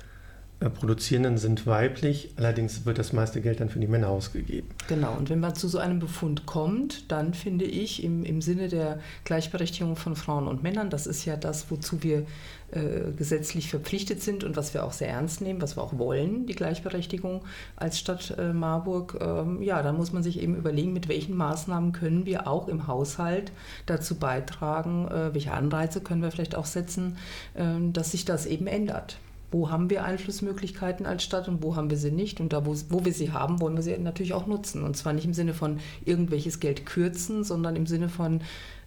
[0.60, 4.68] äh, Produzierenden sind weiblich, allerdings wird das meiste Geld dann für die Männer ausgegeben.
[4.88, 8.68] Genau, und wenn man zu so einem Befund kommt, dann finde ich im, im Sinne
[8.68, 12.26] der Gleichberechtigung von Frauen und Männern, das ist ja das, wozu wir
[12.72, 16.46] äh, gesetzlich verpflichtet sind und was wir auch sehr ernst nehmen, was wir auch wollen,
[16.46, 17.42] die Gleichberechtigung
[17.76, 21.92] als Stadt äh, Marburg, ähm, ja, dann muss man sich eben überlegen, mit welchen Maßnahmen
[21.92, 23.52] können wir auch im Haushalt
[23.86, 27.16] dazu beitragen, äh, welche Anreize können wir vielleicht auch setzen,
[27.56, 29.18] ähm, dass sich das eben ändert
[29.52, 32.40] wo haben wir Einflussmöglichkeiten als Stadt und wo haben wir sie nicht.
[32.40, 34.84] Und da, wo, wo wir sie haben, wollen wir sie natürlich auch nutzen.
[34.84, 38.42] Und zwar nicht im Sinne von irgendwelches Geld kürzen, sondern im Sinne von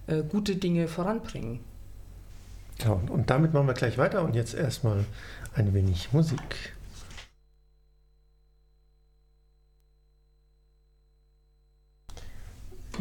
[0.07, 1.59] äh, gute Dinge voranbringen.
[2.79, 5.05] Ja, und damit machen wir gleich weiter und jetzt erstmal
[5.55, 6.73] ein wenig Musik.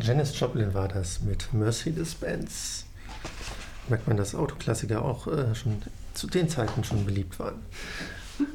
[0.01, 2.87] Janis Joplin war das mit Mercedes-Benz.
[3.89, 5.83] Merkt man, dass Autoklassiker auch äh, schon
[6.15, 7.61] zu den Zeiten schon beliebt waren.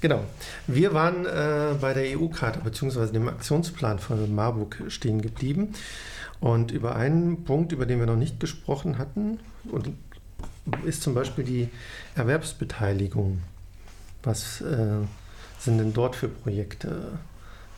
[0.00, 0.24] Genau.
[0.66, 3.12] Wir waren äh, bei der EU-Karte bzw.
[3.12, 5.74] dem Aktionsplan von Marburg stehen geblieben.
[6.40, 9.92] Und über einen Punkt, über den wir noch nicht gesprochen hatten, und
[10.84, 11.68] ist zum Beispiel die
[12.14, 13.42] Erwerbsbeteiligung.
[14.22, 15.02] Was äh,
[15.58, 17.18] sind denn dort für Projekte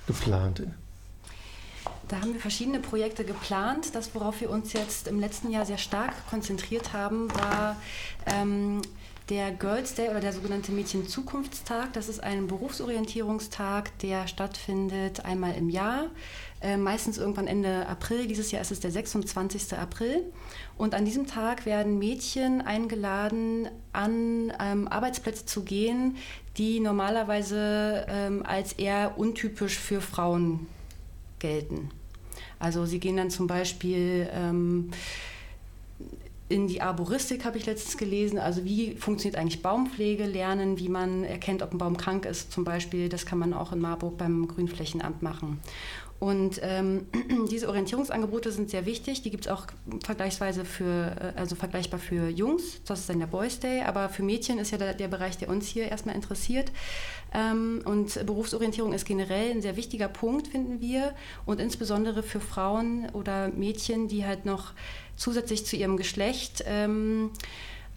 [0.06, 0.62] geplant?
[2.08, 3.94] Da haben wir verschiedene Projekte geplant.
[3.94, 7.76] Das, worauf wir uns jetzt im letzten Jahr sehr stark konzentriert haben, war
[8.26, 8.82] ähm,
[9.28, 11.92] der Girls Day oder der sogenannte Mädchen-Zukunftstag.
[11.92, 16.06] Das ist ein Berufsorientierungstag, der stattfindet einmal im Jahr,
[16.60, 18.26] äh, meistens irgendwann Ende April.
[18.26, 19.76] Dieses Jahr ist es der 26.
[19.78, 20.24] April.
[20.76, 26.16] Und an diesem Tag werden Mädchen eingeladen, an ähm, Arbeitsplätze zu gehen,
[26.58, 30.66] die normalerweise ähm, als eher untypisch für Frauen
[31.38, 31.90] gelten.
[32.58, 34.90] Also sie gehen dann zum Beispiel ähm,
[36.52, 38.38] in die Arboristik, habe ich letztens gelesen.
[38.38, 42.64] Also wie funktioniert eigentlich Baumpflege, lernen, wie man erkennt, ob ein Baum krank ist zum
[42.64, 43.08] Beispiel.
[43.08, 45.60] Das kann man auch in Marburg beim Grünflächenamt machen.
[46.22, 47.08] Und ähm,
[47.50, 49.22] diese Orientierungsangebote sind sehr wichtig.
[49.22, 49.66] Die gibt es auch
[50.04, 52.80] vergleichsweise für, äh, also vergleichbar für Jungs.
[52.84, 53.82] Das ist dann der Boys Day.
[53.82, 56.70] Aber für Mädchen ist ja der, der Bereich, der uns hier erstmal interessiert.
[57.34, 61.12] Ähm, und Berufsorientierung ist generell ein sehr wichtiger Punkt, finden wir.
[61.44, 64.74] Und insbesondere für Frauen oder Mädchen, die halt noch
[65.16, 67.30] zusätzlich zu ihrem Geschlecht ähm,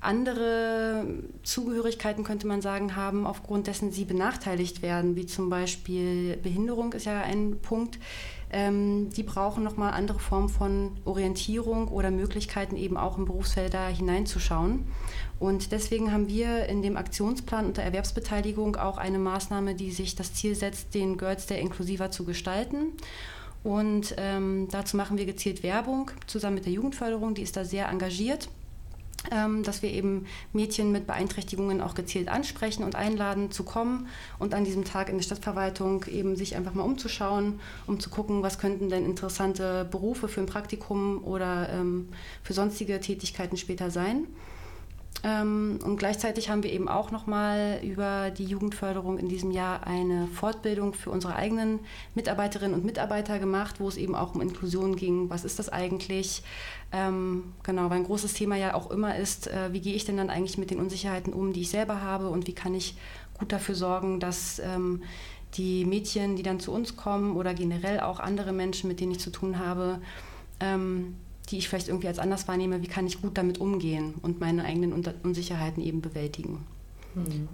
[0.05, 1.05] andere
[1.43, 7.05] Zugehörigkeiten, könnte man sagen, haben, aufgrund dessen sie benachteiligt werden, wie zum Beispiel Behinderung ist
[7.05, 7.99] ja ein Punkt.
[8.51, 14.85] Ähm, die brauchen nochmal andere Formen von Orientierung oder Möglichkeiten, eben auch in Berufsfelder hineinzuschauen.
[15.39, 20.33] Und deswegen haben wir in dem Aktionsplan unter Erwerbsbeteiligung auch eine Maßnahme, die sich das
[20.33, 22.93] Ziel setzt, den Girls Day inklusiver zu gestalten.
[23.63, 27.89] Und ähm, dazu machen wir gezielt Werbung zusammen mit der Jugendförderung, die ist da sehr
[27.89, 28.47] engagiert
[29.63, 34.07] dass wir eben Mädchen mit Beeinträchtigungen auch gezielt ansprechen und einladen zu kommen
[34.39, 38.43] und an diesem Tag in der Stadtverwaltung eben sich einfach mal umzuschauen, um zu gucken,
[38.43, 42.09] was könnten denn interessante Berufe für ein Praktikum oder ähm,
[42.43, 44.27] für sonstige Tätigkeiten später sein.
[45.23, 50.27] Ähm, und gleichzeitig haben wir eben auch nochmal über die Jugendförderung in diesem Jahr eine
[50.27, 51.79] Fortbildung für unsere eigenen
[52.13, 55.29] Mitarbeiterinnen und Mitarbeiter gemacht, wo es eben auch um Inklusion ging.
[55.29, 56.43] Was ist das eigentlich?
[56.91, 60.17] Ähm, genau, weil ein großes Thema ja auch immer ist, äh, wie gehe ich denn
[60.17, 62.95] dann eigentlich mit den Unsicherheiten um, die ich selber habe und wie kann ich
[63.39, 65.01] gut dafür sorgen, dass ähm,
[65.55, 69.19] die Mädchen, die dann zu uns kommen oder generell auch andere Menschen, mit denen ich
[69.19, 70.01] zu tun habe,
[71.45, 74.63] die ich vielleicht irgendwie als anders wahrnehme, wie kann ich gut damit umgehen und meine
[74.65, 76.65] eigenen Unsicherheiten eben bewältigen.
[77.15, 77.47] Mhm.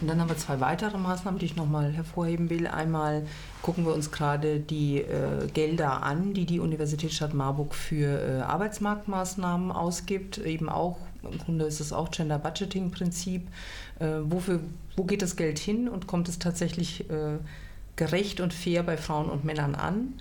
[0.00, 2.66] Und dann haben wir zwei weitere Maßnahmen, die ich nochmal hervorheben will.
[2.66, 3.26] Einmal
[3.62, 9.72] gucken wir uns gerade die äh, Gelder an, die die Universitätsstadt Marburg für äh, Arbeitsmarktmaßnahmen
[9.72, 10.38] ausgibt.
[10.38, 13.48] Eben auch, im Grunde ist es auch Gender Budgeting Prinzip.
[14.00, 14.60] Äh, wofür,
[14.96, 17.38] wo geht das Geld hin und kommt es tatsächlich äh,
[17.96, 20.14] gerecht und fair bei Frauen und Männern an?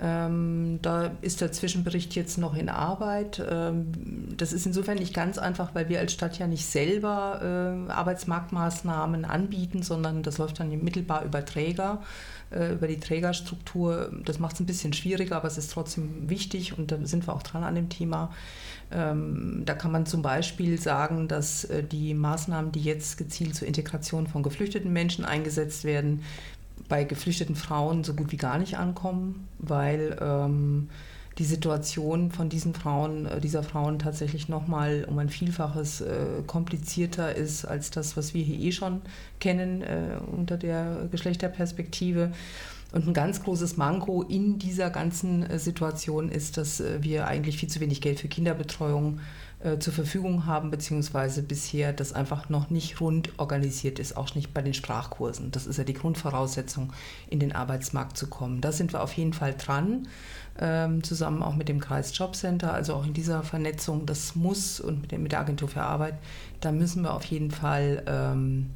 [0.00, 3.40] Ähm, da ist der Zwischenbericht jetzt noch in Arbeit.
[3.48, 3.92] Ähm,
[4.36, 9.24] das ist insofern nicht ganz einfach, weil wir als Stadt ja nicht selber äh, Arbeitsmarktmaßnahmen
[9.24, 12.02] anbieten, sondern das läuft dann mittelbar über Träger,
[12.50, 14.10] äh, über die Trägerstruktur.
[14.24, 17.34] Das macht es ein bisschen schwieriger, aber es ist trotzdem wichtig und da sind wir
[17.34, 18.32] auch dran an dem Thema.
[18.90, 23.66] Ähm, da kann man zum Beispiel sagen, dass äh, die Maßnahmen, die jetzt gezielt zur
[23.66, 26.22] Integration von geflüchteten Menschen eingesetzt werden,
[26.88, 30.88] bei geflüchteten Frauen so gut wie gar nicht ankommen, weil ähm,
[31.38, 37.34] die Situation von diesen Frauen, äh, dieser Frauen tatsächlich nochmal um ein Vielfaches äh, komplizierter
[37.34, 39.02] ist als das, was wir hier eh schon
[39.40, 42.32] kennen äh, unter der Geschlechterperspektive.
[42.92, 47.56] Und ein ganz großes Manko in dieser ganzen äh, Situation ist, dass äh, wir eigentlich
[47.56, 49.43] viel zu wenig Geld für Kinderbetreuung äh,
[49.78, 54.60] zur Verfügung haben, beziehungsweise bisher das einfach noch nicht rund organisiert ist, auch nicht bei
[54.60, 55.50] den Sprachkursen.
[55.50, 56.92] Das ist ja die Grundvoraussetzung,
[57.30, 58.60] in den Arbeitsmarkt zu kommen.
[58.60, 60.08] Da sind wir auf jeden Fall dran,
[60.58, 64.06] ähm, zusammen auch mit dem Kreis Jobcenter, also auch in dieser Vernetzung.
[64.06, 66.18] Das muss und mit, mit der Agentur für Arbeit,
[66.60, 68.70] da müssen wir auf jeden Fall ähm,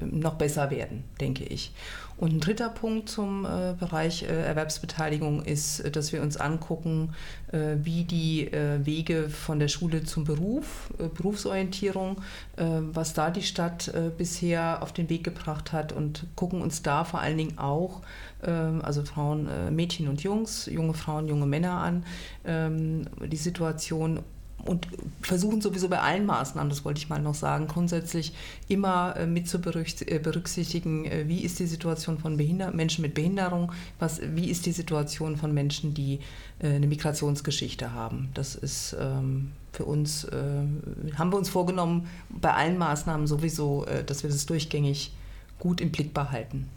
[0.00, 1.72] noch besser werden, denke ich.
[2.18, 7.14] Und ein dritter Punkt zum äh, Bereich äh, Erwerbsbeteiligung ist, äh, dass wir uns angucken,
[7.52, 12.20] äh, wie die äh, Wege von der Schule zum Beruf, äh, Berufsorientierung,
[12.56, 17.20] was da die Stadt bisher auf den Weg gebracht hat und gucken uns da vor
[17.20, 18.02] allen Dingen auch,
[18.42, 22.04] ähm, also Frauen, Mädchen und Jungs, junge Frauen, junge Männer an,
[22.44, 24.20] ähm, die Situation
[24.64, 24.88] und
[25.22, 28.34] versuchen sowieso bei allen Maßnahmen, das wollte ich mal noch sagen, grundsätzlich
[28.68, 33.14] immer äh, mit zu äh, berücksichtigen, äh, wie ist die Situation von Behinder Menschen mit
[33.14, 36.20] Behinderung, was, wie ist die Situation von Menschen, die
[36.60, 38.30] eine Migrationsgeschichte haben.
[38.34, 44.30] Das ist ähm, für uns, haben wir uns vorgenommen, bei allen Maßnahmen sowieso, dass wir
[44.30, 45.12] das durchgängig
[45.60, 46.68] gut im Blick behalten.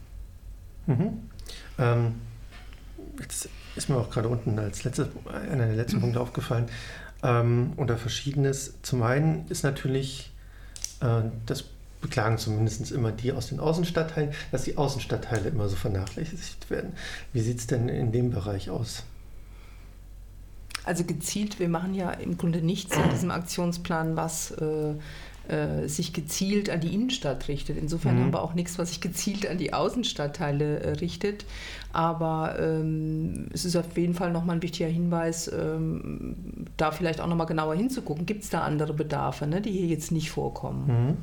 [0.85, 1.19] Mhm.
[1.79, 2.15] Ähm,
[3.19, 6.67] jetzt ist mir auch gerade unten als letzte, einer der letzten Punkte aufgefallen,
[7.23, 8.75] ähm, oder Verschiedenes.
[8.81, 10.31] Zum einen ist natürlich,
[11.01, 11.65] äh, das
[12.01, 16.93] beklagen zumindest immer die aus den Außenstadtteilen, dass die Außenstadtteile immer so vernachlässigt werden.
[17.31, 19.03] Wie sieht es denn in dem Bereich aus?
[20.83, 24.95] Also gezielt, wir machen ja im Grunde nichts in diesem Aktionsplan, was äh,
[25.47, 27.77] äh, sich gezielt an die Innenstadt richtet.
[27.77, 28.21] Insofern mhm.
[28.21, 31.45] haben wir auch nichts, was sich gezielt an die Außenstadtteile äh, richtet.
[31.93, 37.27] Aber ähm, es ist auf jeden Fall nochmal ein wichtiger Hinweis, ähm, da vielleicht auch
[37.27, 38.25] nochmal genauer hinzugucken.
[38.25, 41.17] Gibt es da andere Bedarfe, ne, die hier jetzt nicht vorkommen?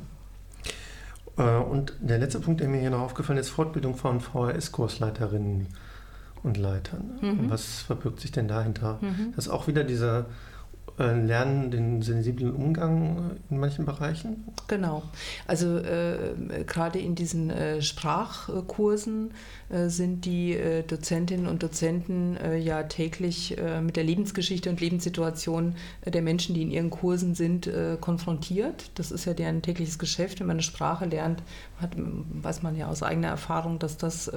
[1.37, 1.43] Mhm.
[1.43, 5.67] Äh, und der letzte Punkt, der mir hier noch aufgefallen ist, Fortbildung von VHS-Kursleiterinnen
[6.43, 7.19] und Leitern.
[7.21, 7.49] Mhm.
[7.49, 8.99] Was verbirgt sich denn dahinter?
[9.01, 9.33] Mhm.
[9.35, 10.25] Das ist auch wieder dieser
[10.97, 14.45] lernen den sensiblen Umgang in manchen Bereichen?
[14.67, 15.03] Genau.
[15.47, 19.31] Also äh, gerade in diesen äh, Sprachkursen
[19.69, 25.75] äh, sind die äh, Dozentinnen und Dozenten äh, ja täglich mit der Lebensgeschichte und Lebenssituation
[26.05, 28.91] der Menschen, die in ihren Kursen sind, konfrontiert.
[28.95, 30.39] Das ist ja deren tägliches Geschäft.
[30.39, 31.43] Wenn man eine Sprache lernt,
[31.79, 34.31] hat, weiß man ja aus eigener Erfahrung, dass das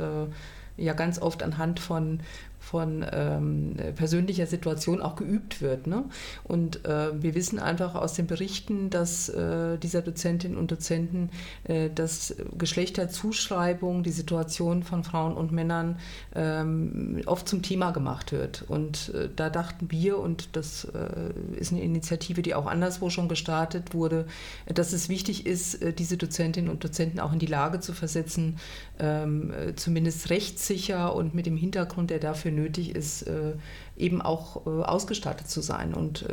[0.76, 2.20] ja ganz oft anhand von
[2.62, 5.86] von ähm, persönlicher Situation auch geübt wird.
[5.86, 6.04] Ne?
[6.44, 11.30] Und äh, wir wissen einfach aus den Berichten, dass äh, dieser Dozentinnen und Dozenten,
[11.64, 15.98] äh, dass Geschlechterzuschreibung, die Situation von Frauen und Männern
[16.34, 18.64] ähm, oft zum Thema gemacht wird.
[18.68, 23.28] Und äh, da dachten wir, und das äh, ist eine Initiative, die auch anderswo schon
[23.28, 24.26] gestartet wurde,
[24.72, 28.58] dass es wichtig ist, äh, diese Dozentinnen und Dozenten auch in die Lage zu versetzen,
[29.00, 33.54] ähm, zumindest rechtssicher und mit dem Hintergrund, der dafür nötig ist, äh,
[33.96, 36.26] eben auch äh, ausgestattet zu sein und äh,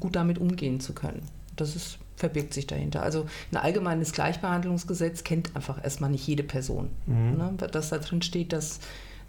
[0.00, 1.22] gut damit umgehen zu können.
[1.56, 3.02] Das ist, verbirgt sich dahinter.
[3.02, 6.90] Also ein allgemeines Gleichbehandlungsgesetz kennt einfach erstmal nicht jede Person.
[7.06, 7.36] Mhm.
[7.36, 7.54] Ne?
[7.70, 8.80] Dass da drin steht, dass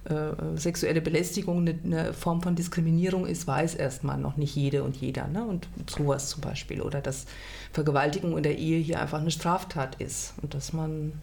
[0.06, 4.96] äh, sexuelle Belästigung eine, eine, Form von Diskriminierung ist, weiß erstmal noch nicht jede und
[4.96, 5.28] jeder.
[5.28, 5.44] Ne?
[5.44, 6.82] Und sowas zum Beispiel.
[6.82, 7.26] Oder dass
[7.74, 11.14] Vergewaltigung in der Ehe hier einfach eine Straftat ist und dass man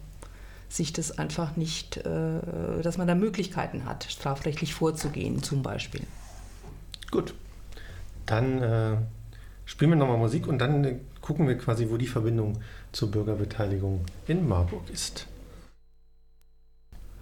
[0.75, 6.01] sich das einfach nicht, äh, dass man da Möglichkeiten hat, strafrechtlich vorzugehen zum Beispiel.
[7.11, 7.35] Gut,
[8.25, 8.97] dann äh,
[9.65, 12.59] spielen wir nochmal Musik und dann äh, gucken wir quasi, wo die Verbindung
[12.91, 15.27] zur Bürgerbeteiligung in Marburg ist.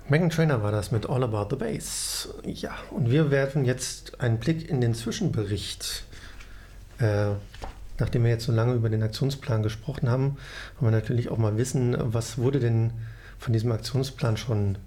[0.07, 2.29] Megan Trainer war das mit All About the Bass.
[2.43, 6.03] Ja, und wir werfen jetzt einen Blick in den Zwischenbericht.
[6.99, 7.31] Äh,
[7.99, 10.37] nachdem wir jetzt so lange über den Aktionsplan gesprochen haben,
[10.79, 12.91] wollen wir natürlich auch mal wissen, was wurde denn
[13.41, 14.77] von diesem Aktionsplan schon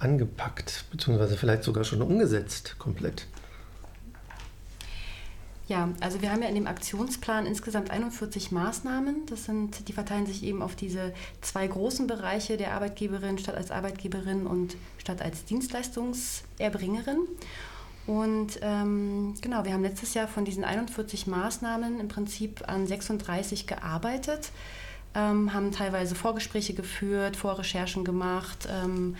[0.00, 3.26] angepackt, beziehungsweise vielleicht sogar schon umgesetzt komplett?
[5.68, 9.26] Ja, also wir haben ja in dem Aktionsplan insgesamt 41 Maßnahmen.
[9.26, 13.70] Das sind, die verteilen sich eben auf diese zwei großen Bereiche der Arbeitgeberin, Stadt als
[13.70, 17.18] Arbeitgeberin und Stadt als Dienstleistungserbringerin.
[18.08, 23.68] Und ähm, genau, wir haben letztes Jahr von diesen 41 Maßnahmen im Prinzip an 36
[23.68, 24.50] gearbeitet
[25.14, 29.16] ähm, haben teilweise Vorgespräche geführt, Vorrecherchen gemacht, ähm,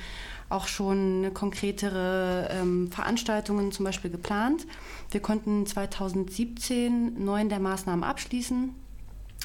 [0.48, 4.66] auch schon konkretere ähm, Veranstaltungen zum Beispiel geplant.
[5.10, 8.74] Wir konnten 2017 neun der Maßnahmen abschließen.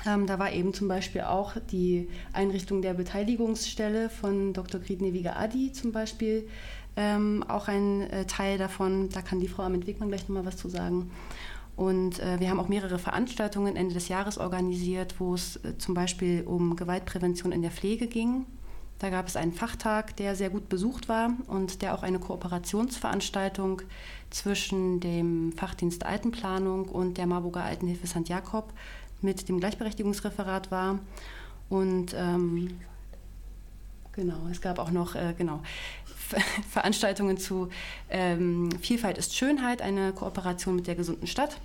[0.05, 4.81] Ähm, da war eben zum Beispiel auch die Einrichtung der Beteiligungsstelle von Dr.
[4.81, 6.47] Gridneviga Adi zum Beispiel
[6.97, 9.09] ähm, auch ein äh, Teil davon.
[9.09, 11.11] Da kann die Frau Amit Wegmann gleich nochmal was zu sagen.
[11.75, 15.93] Und äh, wir haben auch mehrere Veranstaltungen Ende des Jahres organisiert, wo es äh, zum
[15.93, 18.45] Beispiel um Gewaltprävention in der Pflege ging.
[18.99, 23.81] Da gab es einen Fachtag, der sehr gut besucht war und der auch eine Kooperationsveranstaltung
[24.29, 28.29] zwischen dem Fachdienst Altenplanung und der Marburger Altenhilfe St.
[28.29, 28.71] Jakob
[29.21, 30.99] mit dem Gleichberechtigungsreferat war.
[31.67, 32.79] Und ähm,
[34.13, 35.61] genau, es gab auch noch äh, genau,
[36.69, 37.69] Veranstaltungen zu
[38.09, 41.57] ähm, Vielfalt ist Schönheit, eine Kooperation mit der gesunden Stadt.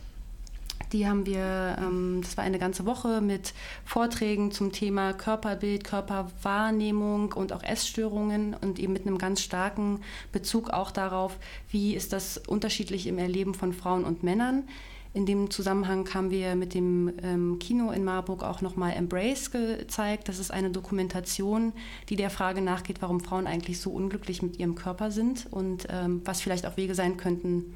[0.92, 7.32] Die haben wir, ähm, das war eine ganze Woche mit Vorträgen zum Thema Körperbild, Körperwahrnehmung
[7.32, 10.00] und auch Essstörungen und eben mit einem ganz starken
[10.32, 11.38] Bezug auch darauf,
[11.70, 14.64] wie ist das unterschiedlich im Erleben von Frauen und Männern.
[15.12, 20.28] In dem Zusammenhang haben wir mit dem ähm, Kino in Marburg auch nochmal Embrace gezeigt.
[20.28, 21.72] Das ist eine Dokumentation,
[22.08, 26.22] die der Frage nachgeht, warum Frauen eigentlich so unglücklich mit ihrem Körper sind und ähm,
[26.24, 27.74] was vielleicht auch Wege sein könnten,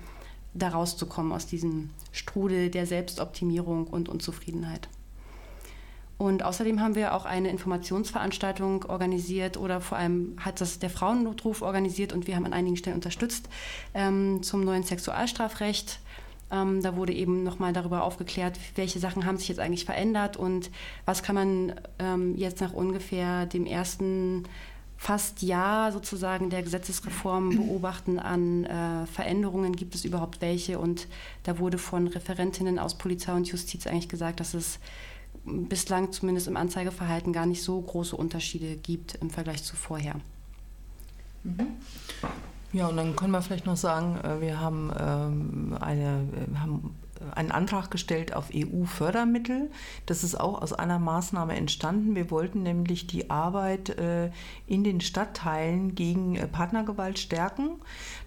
[0.54, 4.88] da rauszukommen aus diesem Strudel der Selbstoptimierung und Unzufriedenheit.
[6.16, 11.62] Und außerdem haben wir auch eine Informationsveranstaltung organisiert oder vor allem hat das der Frauennotruf
[11.62, 13.48] organisiert und wir haben an einigen Stellen unterstützt
[13.92, 15.98] ähm, zum neuen Sexualstrafrecht.
[16.54, 20.70] Ähm, da wurde eben nochmal darüber aufgeklärt, welche Sachen haben sich jetzt eigentlich verändert und
[21.04, 24.44] was kann man ähm, jetzt nach ungefähr dem ersten
[24.96, 29.74] fast Jahr sozusagen der Gesetzesreform beobachten an äh, Veränderungen.
[29.74, 30.78] Gibt es überhaupt welche?
[30.78, 31.08] Und
[31.42, 34.78] da wurde von Referentinnen aus Polizei und Justiz eigentlich gesagt, dass es
[35.44, 40.20] bislang zumindest im Anzeigeverhalten gar nicht so große Unterschiede gibt im Vergleich zu vorher.
[41.42, 41.66] Mhm.
[42.74, 46.96] Ja, und dann können wir vielleicht noch sagen, äh, wir haben, ähm, eine, wir haben
[47.35, 49.70] einen Antrag gestellt auf EU-Fördermittel.
[50.07, 52.14] Das ist auch aus einer Maßnahme entstanden.
[52.14, 54.31] Wir wollten nämlich die Arbeit äh,
[54.66, 57.77] in den Stadtteilen gegen äh, Partnergewalt stärken.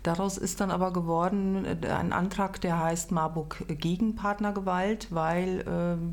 [0.04, 5.66] Daraus ist dann aber geworden äh, ein Antrag, der heißt Marburg gegen Partnergewalt, weil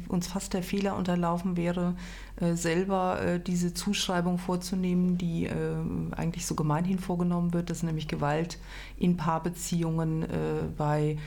[0.09, 1.95] uns fast der Fehler unterlaufen wäre,
[2.55, 5.49] selber diese Zuschreibung vorzunehmen, die
[6.17, 8.59] eigentlich so gemeinhin vorgenommen wird, dass nämlich Gewalt
[8.97, 10.27] in Paarbeziehungen
[10.77, 11.19] bei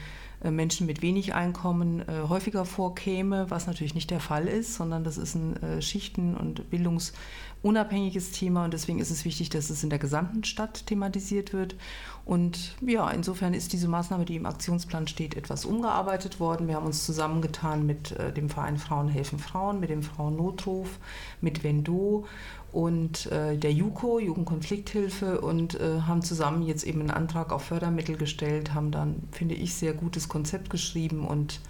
[0.43, 5.17] Menschen mit wenig Einkommen äh, häufiger vorkäme, was natürlich nicht der Fall ist, sondern das
[5.17, 9.89] ist ein äh, Schichten- und bildungsunabhängiges Thema und deswegen ist es wichtig, dass es in
[9.89, 11.75] der gesamten Stadt thematisiert wird.
[12.23, 16.67] Und ja, insofern ist diese Maßnahme, die im Aktionsplan steht, etwas umgearbeitet worden.
[16.67, 20.99] Wir haben uns zusammengetan mit dem Verein Frauen helfen Frauen, mit dem Frauennotruf,
[21.39, 22.25] mit Vendo
[22.71, 28.17] und äh, der JUKO, Jugendkonflikthilfe, und äh, haben zusammen jetzt eben einen Antrag auf Fördermittel
[28.17, 31.61] gestellt, haben dann, finde ich, sehr gutes Konzept geschrieben und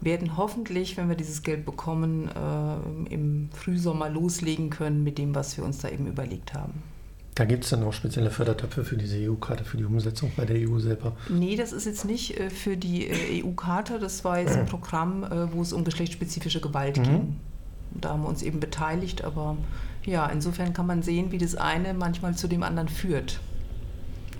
[0.00, 5.56] werden hoffentlich, wenn wir dieses Geld bekommen, äh, im Frühsommer loslegen können mit dem, was
[5.56, 6.82] wir uns da eben überlegt haben.
[7.34, 10.68] Da gibt es dann auch spezielle Fördertöpfe für diese EU-Karte, für die Umsetzung bei der
[10.68, 11.12] EU selber?
[11.28, 15.24] Nee, das ist jetzt nicht äh, für die äh, EU-Karte, das war jetzt ein Programm,
[15.24, 17.02] äh, wo es um geschlechtsspezifische Gewalt mhm.
[17.02, 17.36] ging.
[17.92, 19.56] Da haben wir uns eben beteiligt, aber
[20.04, 23.40] ja, insofern kann man sehen, wie das eine manchmal zu dem anderen führt.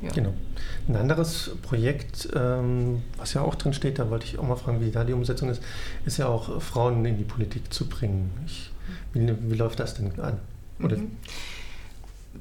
[0.02, 0.10] Ja.
[0.12, 0.32] Genau.
[0.88, 4.80] Ein anderes Projekt, ähm, was ja auch drin steht, da wollte ich auch mal fragen,
[4.80, 5.62] wie da die Umsetzung ist,
[6.06, 8.30] ist ja auch Frauen in die Politik zu bringen.
[8.46, 8.70] Ich,
[9.12, 10.38] wie, wie, läuft das denn an?
[10.78, 11.10] Mhm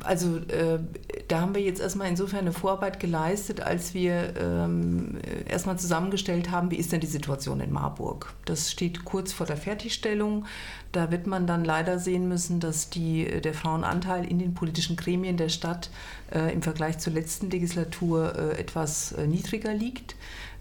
[0.04, 0.80] also äh,
[1.28, 6.71] da haben wir jetzt erstmal insofern eine Vorarbeit geleistet, als wir ähm, erstmal zusammengestellt haben,
[6.71, 8.34] wie ist denn die Situation in Marburg.
[8.45, 10.45] Das steht kurz vor der Fertigstellung.
[10.91, 15.38] Da wird man dann leider sehen müssen, dass die, der Frauenanteil in den politischen Gremien
[15.38, 15.89] der Stadt
[16.34, 20.15] äh, im Vergleich zur letzten Legislatur äh, etwas äh, niedriger liegt.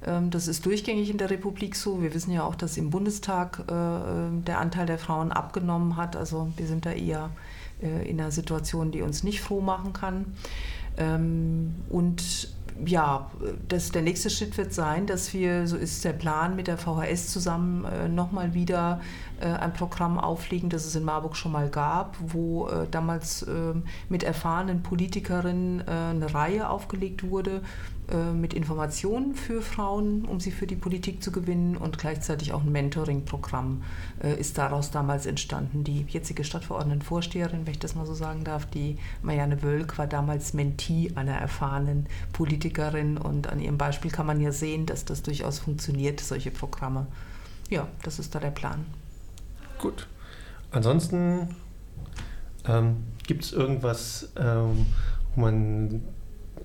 [0.07, 2.03] Ähm, das ist durchgängig in der Republik so.
[2.03, 6.17] Wir wissen ja auch, dass im Bundestag äh, der Anteil der Frauen abgenommen hat.
[6.17, 7.31] Also wir sind da eher
[7.83, 10.27] äh, in einer Situation, die uns nicht froh machen kann.
[10.97, 12.51] Ähm, und
[12.85, 13.31] ja,
[13.67, 17.29] das, der nächste Schritt wird sein, dass wir, so ist der Plan, mit der VHS
[17.29, 19.01] zusammen äh, nochmal wieder
[19.41, 23.75] äh, ein Programm auflegen, das es in Marburg schon mal gab, wo äh, damals äh,
[24.09, 27.63] mit erfahrenen Politikerinnen äh, eine Reihe aufgelegt wurde
[28.35, 32.73] mit Informationen für Frauen, um sie für die Politik zu gewinnen und gleichzeitig auch ein
[32.73, 33.83] Mentoring-Programm
[34.39, 35.85] ist daraus damals entstanden.
[35.85, 40.55] Die jetzige Stadtverordnetenvorsteherin, wenn ich das mal so sagen darf, die Marianne Wölk, war damals
[40.55, 45.59] Mentee einer erfahrenen Politikerin und an ihrem Beispiel kann man ja sehen, dass das durchaus
[45.59, 47.07] funktioniert, solche Programme.
[47.69, 48.87] Ja, das ist da der Plan.
[49.79, 50.09] Gut.
[50.71, 51.55] Ansonsten
[52.67, 54.87] ähm, gibt es irgendwas, ähm,
[55.35, 56.03] wo man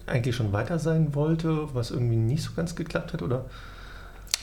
[0.05, 3.45] eigentlich schon weiter sein wollte, was irgendwie nicht so ganz geklappt hat, oder?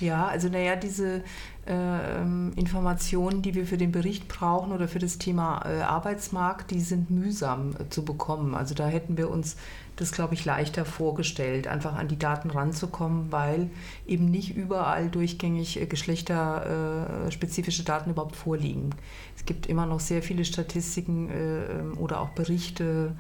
[0.01, 1.23] Ja, also naja, diese
[1.66, 2.23] äh,
[2.57, 7.11] Informationen, die wir für den Bericht brauchen oder für das Thema äh, Arbeitsmarkt, die sind
[7.11, 8.55] mühsam äh, zu bekommen.
[8.55, 9.57] Also da hätten wir uns
[9.96, 13.68] das, glaube ich, leichter vorgestellt, einfach an die Daten ranzukommen, weil
[14.07, 18.94] eben nicht überall durchgängig äh, geschlechterspezifische Daten überhaupt vorliegen.
[19.37, 23.12] Es gibt immer noch sehr viele Statistiken äh, ähm, oder auch Berichte,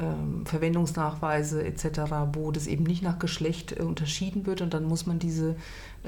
[0.00, 2.00] ähm, Verwendungsnachweise etc.,
[2.32, 5.56] wo das eben nicht nach Geschlecht äh, unterschieden wird und dann muss man diese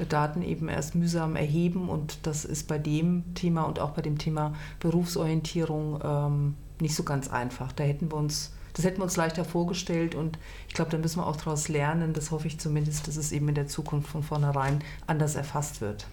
[0.09, 4.17] Daten eben erst mühsam erheben und das ist bei dem Thema und auch bei dem
[4.17, 7.71] Thema Berufsorientierung ähm, nicht so ganz einfach.
[7.71, 11.19] Da hätten wir uns das hätten wir uns leichter vorgestellt und ich glaube, da müssen
[11.19, 14.23] wir auch daraus lernen, das hoffe ich zumindest, dass es eben in der Zukunft von
[14.23, 16.07] vornherein anders erfasst wird.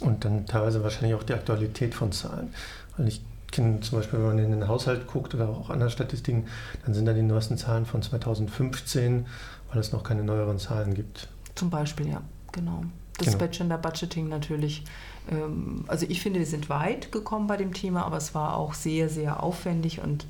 [0.00, 2.54] Und dann teilweise wahrscheinlich auch die Aktualität von Zahlen.
[2.96, 3.22] Weil ich
[3.56, 6.46] kenne zum Beispiel, wenn man in den Haushalt guckt oder auch andere Statistiken,
[6.84, 9.26] dann sind da die neuesten Zahlen von 2015,
[9.70, 11.28] weil es noch keine neueren Zahlen gibt.
[11.54, 12.84] Zum Beispiel, ja, genau.
[13.18, 13.50] Das genau.
[13.50, 14.84] Gender Budgeting natürlich.
[15.30, 18.74] Ähm, also ich finde, wir sind weit gekommen bei dem Thema, aber es war auch
[18.74, 20.26] sehr, sehr aufwendig und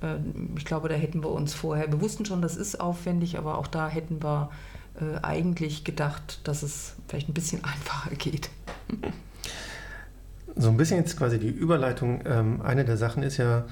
[0.00, 3.58] ähm, ich glaube, da hätten wir uns vorher, wir wussten schon, das ist aufwendig, aber
[3.58, 4.50] auch da hätten wir
[5.00, 8.50] äh, eigentlich gedacht, dass es vielleicht ein bisschen einfacher geht.
[10.58, 12.20] So ein bisschen jetzt quasi die Überleitung.
[12.26, 13.64] Ähm, eine der Sachen ist ja,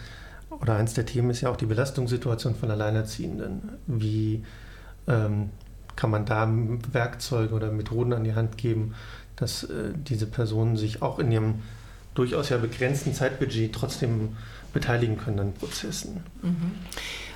[0.50, 3.70] oder eins der Themen ist ja auch die Belastungssituation von Alleinerziehenden.
[3.86, 4.44] Wie
[5.08, 5.50] ähm,
[5.96, 6.48] kann man da
[6.92, 8.94] Werkzeuge oder Methoden an die Hand geben,
[9.34, 11.56] dass äh, diese Personen sich auch in ihrem
[12.14, 14.36] durchaus ja begrenzten Zeitbudget trotzdem
[14.72, 16.22] beteiligen können an Prozessen?
[16.42, 16.72] Mhm.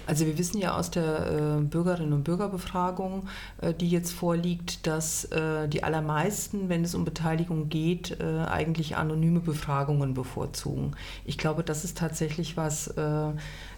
[0.07, 3.29] Also wir wissen ja aus der äh, Bürgerinnen und Bürgerbefragung,
[3.61, 8.97] äh, die jetzt vorliegt, dass äh, die allermeisten, wenn es um Beteiligung geht, äh, eigentlich
[8.97, 10.97] anonyme Befragungen bevorzugen.
[11.25, 13.29] Ich glaube, das ist tatsächlich was, äh,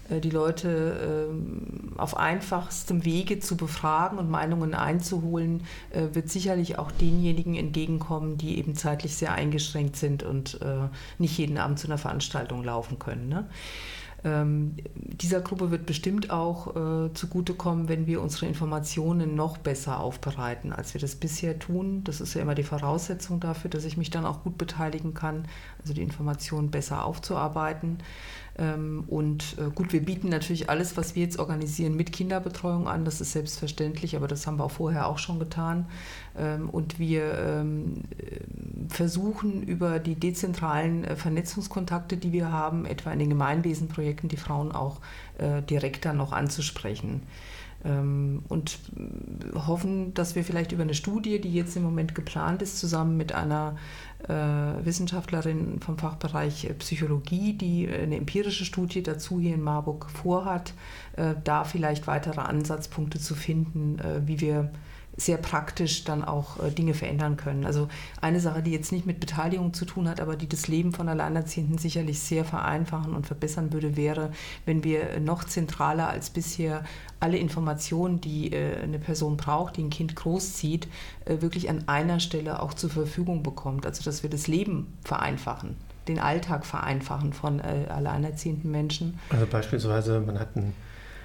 [0.09, 5.65] äh, die Leute ähm, auf einfachstem Wege zu befragen und Meinungen einzuholen,
[6.13, 10.59] wird sicherlich auch denjenigen entgegenkommen, die eben zeitlich sehr eingeschränkt sind und
[11.19, 13.29] nicht jeden Abend zu einer Veranstaltung laufen können.
[13.29, 13.47] Ne?
[14.25, 20.73] Ähm, dieser Gruppe wird bestimmt auch äh, zugutekommen, wenn wir unsere Informationen noch besser aufbereiten,
[20.73, 22.05] als wir das bisher tun.
[22.05, 25.47] Das ist ja immer die Voraussetzung dafür, dass ich mich dann auch gut beteiligen kann,
[25.81, 27.99] also die Informationen besser aufzuarbeiten.
[28.59, 33.05] Ähm, und äh, gut, wir bieten natürlich alles, was wir jetzt organisieren, mit Kinderbetreuung an.
[33.05, 35.87] Das ist selbstverständlich, aber das haben wir auch vorher auch schon getan.
[36.39, 38.03] Ähm, und wir ähm,
[38.89, 44.73] versuchen über die dezentralen äh, Vernetzungskontakte, die wir haben, etwa in den Gemeinwesenprojekten, die Frauen
[44.73, 45.01] auch
[45.39, 47.23] äh, direkter noch anzusprechen.
[47.85, 48.79] Und
[49.57, 53.35] hoffen, dass wir vielleicht über eine Studie, die jetzt im Moment geplant ist, zusammen mit
[53.35, 53.75] einer
[54.29, 60.75] Wissenschaftlerin vom Fachbereich Psychologie, die eine empirische Studie dazu hier in Marburg vorhat,
[61.17, 64.71] äh, da vielleicht weitere Ansatzpunkte zu finden, äh, wie wir
[65.25, 67.65] sehr praktisch dann auch äh, Dinge verändern können.
[67.65, 67.89] Also
[68.21, 71.09] eine Sache, die jetzt nicht mit Beteiligung zu tun hat, aber die das Leben von
[71.09, 74.33] Alleinerziehenden sicherlich sehr vereinfachen und verbessern würde, wäre,
[74.67, 76.85] wenn wir noch zentraler als bisher
[77.21, 80.89] alle Informationen, die äh, eine Person braucht, die ein Kind großzieht,
[81.25, 83.87] äh, wirklich an einer Stelle auch zur Verfügung bekommt.
[83.87, 85.77] Also dass wir das Leben vereinfachen
[86.09, 89.21] den Alltag vereinfachen von äh, alleinerziehenden Menschen.
[89.31, 90.75] Also beispielsweise, man hat ein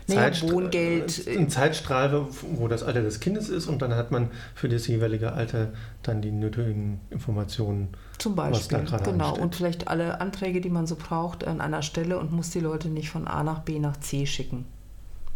[0.07, 1.27] naja, Wohngeld.
[1.27, 5.33] Ein Zeitstrahl, wo das Alter des Kindes ist und dann hat man für das jeweilige
[5.33, 5.69] Alter
[6.03, 7.89] dann die nötigen Informationen.
[8.17, 9.25] Zum Beispiel, genau.
[9.25, 9.43] Ansteht.
[9.43, 12.87] Und vielleicht alle Anträge, die man so braucht, an einer Stelle und muss die Leute
[12.87, 14.65] nicht von A nach B nach C schicken.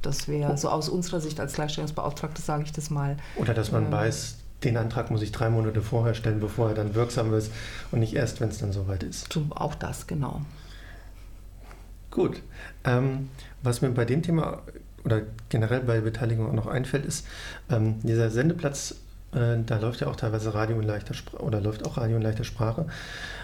[0.02, 0.58] Das wäre oh.
[0.58, 3.18] so aus unserer Sicht als Gleichstellungsbeauftragte, sage ich das mal.
[3.36, 6.76] Oder dass man äh, weiß, den Antrag muss ich drei Monate vorher stellen, bevor er
[6.76, 7.52] dann wirksam ist
[7.92, 9.38] und nicht erst, wenn es dann soweit ist.
[9.52, 10.42] Auch das, genau.
[12.12, 12.42] Gut.
[12.84, 13.30] Ähm,
[13.64, 14.62] was mir bei dem Thema
[15.04, 17.26] oder generell bei Beteiligung auch noch einfällt, ist
[17.70, 18.96] ähm, dieser Sendeplatz,
[19.34, 22.22] äh, da läuft ja auch teilweise Radio in leichter Sprache oder läuft auch Radio in
[22.22, 22.86] leichter Sprache.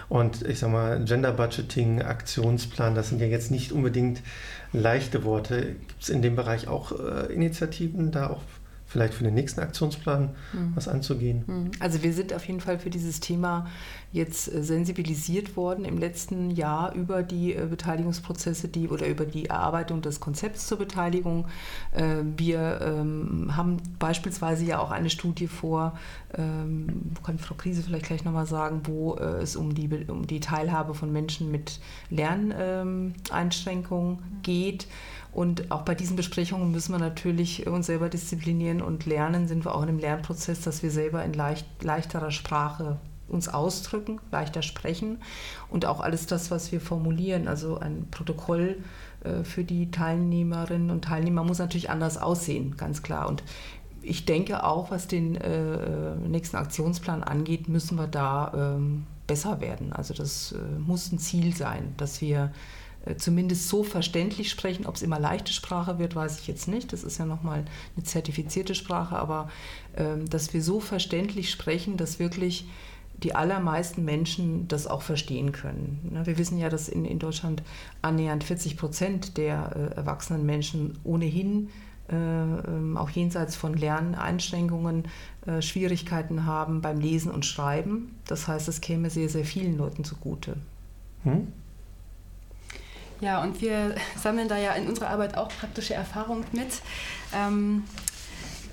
[0.08, 4.22] Und ich sag mal, Gender Budgeting, Aktionsplan, das sind ja jetzt nicht unbedingt
[4.72, 5.74] leichte Worte.
[5.86, 8.40] Gibt es in dem Bereich auch äh, Initiativen, da auch
[8.86, 10.72] vielleicht für den nächsten Aktionsplan mhm.
[10.74, 11.44] was anzugehen?
[11.46, 11.70] Mhm.
[11.78, 13.66] Also wir sind auf jeden Fall für dieses Thema
[14.12, 19.46] jetzt äh, sensibilisiert worden im letzten Jahr über die äh, Beteiligungsprozesse die, oder über die
[19.46, 21.46] Erarbeitung des Konzepts zur Beteiligung.
[21.92, 25.98] Äh, wir ähm, haben beispielsweise ja auch eine Studie vor,
[26.36, 30.94] ähm, kann Frau Krise vielleicht gleich nochmal sagen, wo es um die, um die Teilhabe
[30.94, 31.80] von Menschen mit
[32.10, 34.86] Lerneinschränkungen ähm, geht.
[35.32, 39.74] Und auch bei diesen Besprechungen müssen wir natürlich uns selber disziplinieren und lernen, sind wir
[39.74, 42.98] auch in einem Lernprozess, dass wir selber in leicht, leichterer Sprache
[43.28, 45.18] uns ausdrücken, leichter sprechen
[45.70, 48.78] und auch alles das, was wir formulieren, also ein Protokoll
[49.24, 53.28] äh, für die Teilnehmerinnen und Teilnehmer muss natürlich anders aussehen, ganz klar.
[53.28, 53.42] Und
[54.02, 59.92] ich denke auch, was den äh, nächsten Aktionsplan angeht, müssen wir da ähm, besser werden.
[59.92, 62.52] Also das äh, muss ein Ziel sein, dass wir
[63.16, 64.84] zumindest so verständlich sprechen.
[64.84, 66.92] Ob es immer leichte Sprache wird, weiß ich jetzt nicht.
[66.92, 67.64] Das ist ja nochmal
[67.96, 69.48] eine zertifizierte Sprache, aber
[69.96, 72.66] ähm, dass wir so verständlich sprechen, dass wirklich
[73.22, 76.08] die allermeisten Menschen das auch verstehen können.
[76.12, 77.62] Ne, wir wissen ja, dass in, in Deutschland
[78.02, 81.70] annähernd 40 Prozent der äh, erwachsenen Menschen ohnehin
[82.10, 85.08] äh, ähm, auch jenseits von Lerneinschränkungen
[85.46, 88.14] äh, Schwierigkeiten haben beim Lesen und Schreiben.
[88.26, 90.56] Das heißt, es käme sehr, sehr vielen Leuten zugute.
[91.24, 91.52] Hm?
[93.20, 96.82] Ja, und wir sammeln da ja in unserer Arbeit auch praktische Erfahrungen mit.
[97.34, 97.82] Ähm,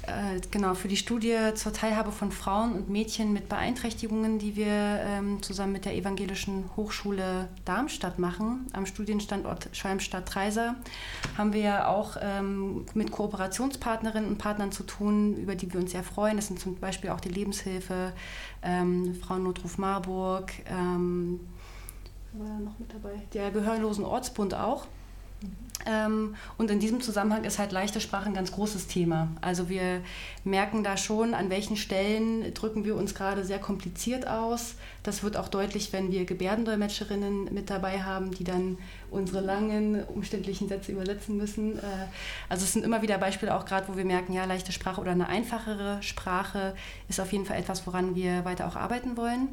[0.08, 4.68] äh, genau, für die Studie zur Teilhabe von Frauen und Mädchen mit Beeinträchtigungen, die wir
[4.68, 10.76] ähm, zusammen mit der Evangelischen Hochschule Darmstadt machen, am Studienstandort Schwalmstadt-Treiser,
[11.38, 15.92] haben wir ja auch ähm, mit Kooperationspartnerinnen und Partnern zu tun, über die wir uns
[15.92, 16.38] sehr freuen.
[16.38, 18.14] Das sind zum Beispiel auch die Lebenshilfe,
[18.64, 21.40] ähm, Frauennotruf Marburg, ähm,
[22.34, 23.22] war noch mit dabei.
[23.34, 24.88] Der Gehörlosen Ortsbund auch.
[25.88, 29.28] Ähm, und in diesem Zusammenhang ist halt leichte Sprache ein ganz großes Thema.
[29.42, 30.02] Also wir
[30.44, 34.76] merken da schon, an welchen Stellen drücken wir uns gerade sehr kompliziert aus.
[35.04, 38.80] Das wird auch deutlich, wenn wir Gebärdendolmetscherinnen mit dabei haben, die dann
[39.12, 41.78] unsere langen, umständlichen Sätze übersetzen müssen.
[41.78, 41.82] Äh,
[42.50, 45.12] also es sind immer wieder Beispiele auch gerade, wo wir merken, ja, leichte Sprache oder
[45.12, 46.74] eine einfachere Sprache
[47.10, 49.50] ist auf jeden Fall etwas, woran wir weiter auch arbeiten wollen.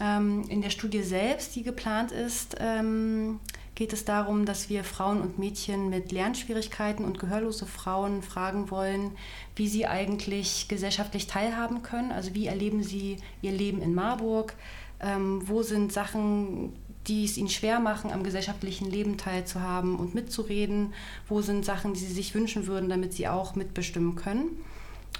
[0.00, 3.38] Ähm, in der Studie selbst, die geplant ist, ähm,
[3.82, 9.10] geht es darum, dass wir Frauen und Mädchen mit Lernschwierigkeiten und gehörlose Frauen fragen wollen,
[9.56, 12.12] wie sie eigentlich gesellschaftlich teilhaben können.
[12.12, 14.54] Also wie erleben sie ihr Leben in Marburg?
[15.00, 16.74] Ähm, wo sind Sachen,
[17.08, 20.94] die es ihnen schwer machen, am gesellschaftlichen Leben teilzuhaben und mitzureden?
[21.28, 24.62] Wo sind Sachen, die sie sich wünschen würden, damit sie auch mitbestimmen können?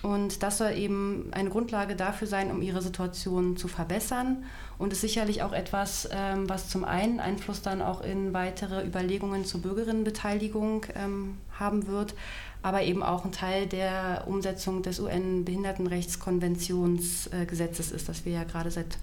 [0.03, 4.45] Und das soll eben eine Grundlage dafür sein, um ihre Situation zu verbessern.
[4.83, 9.45] Und ist sicherlich auch etwas, ähm, was zum einen Einfluss dann auch in weitere Überlegungen
[9.45, 12.17] zur Bürgerinnenbeteiligung ähm, haben wird,
[12.63, 18.99] aber eben auch ein Teil der Umsetzung des UN-Behindertenrechtskonventionsgesetzes ist, das wir ja gerade seit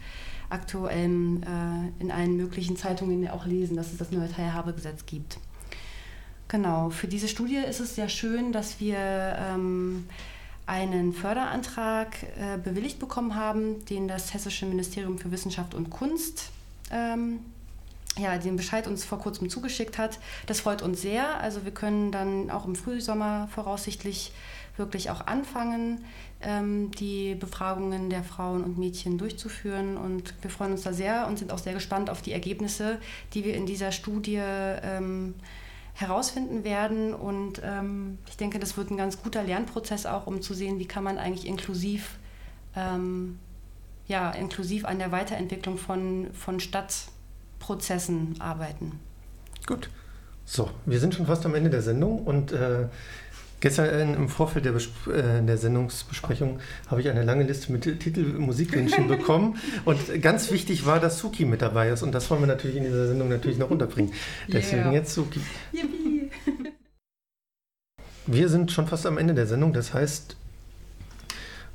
[0.50, 5.40] aktuellem äh, in allen möglichen Zeitungen auch lesen, dass es das neue Teilhabegesetz gibt.
[6.50, 10.08] Genau, für diese Studie ist es sehr schön, dass wir ähm,
[10.70, 16.52] einen Förderantrag äh, bewilligt bekommen haben, den das Hessische Ministerium für Wissenschaft und Kunst
[16.92, 17.40] ähm,
[18.18, 20.20] ja, den Bescheid uns vor kurzem zugeschickt hat.
[20.46, 21.40] Das freut uns sehr.
[21.40, 24.32] Also wir können dann auch im Frühsommer voraussichtlich
[24.78, 26.06] wirklich auch anfangen,
[26.42, 29.98] ähm, die Befragungen der Frauen und Mädchen durchzuführen.
[29.98, 33.00] Und wir freuen uns da sehr und sind auch sehr gespannt auf die Ergebnisse,
[33.34, 35.34] die wir in dieser Studie ähm,
[36.00, 37.14] herausfinden werden.
[37.14, 40.86] Und ähm, ich denke, das wird ein ganz guter Lernprozess auch, um zu sehen, wie
[40.86, 42.18] kann man eigentlich inklusiv,
[42.76, 43.40] ähm,
[44.08, 49.00] ja, inklusiv an der Weiterentwicklung von, von Stadtprozessen arbeiten.
[49.66, 49.90] Gut.
[50.46, 52.88] So, wir sind schon fast am Ende der Sendung und äh,
[53.62, 59.08] Gestern im Vorfeld der, Besp äh, der Sendungsbesprechung habe ich eine lange Liste mit Titelmusikwünschen
[59.10, 59.58] bekommen.
[59.86, 62.04] Und ganz wichtig war, dass Suki mit dabei ist.
[62.04, 64.14] Und das wollen wir natürlich in dieser Sendung natürlich noch unterbringen.
[64.48, 64.94] Deswegen yeah.
[64.94, 65.42] jetzt Suki.
[65.72, 66.32] Yippie.
[68.32, 69.74] Wir sind schon fast am Ende der Sendung.
[69.74, 70.36] Das heißt,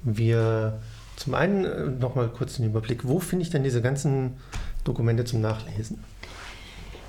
[0.04, 0.80] wir
[1.16, 3.08] zum einen äh, nochmal kurz den Überblick.
[3.08, 4.34] Wo finde ich denn diese ganzen
[4.84, 5.98] Dokumente zum Nachlesen?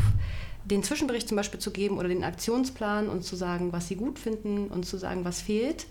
[0.65, 4.19] den Zwischenbericht zum Beispiel zu geben oder den Aktionsplan und zu sagen, was sie gut
[4.19, 5.88] finden und zu sagen, was fehlt.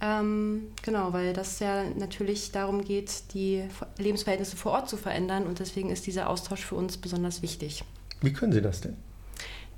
[0.00, 3.64] Ähm, genau, weil das ja natürlich darum geht, die
[3.98, 7.82] Lebensverhältnisse vor Ort zu verändern und deswegen ist dieser Austausch für uns besonders wichtig.
[8.20, 8.96] Wie können Sie das denn?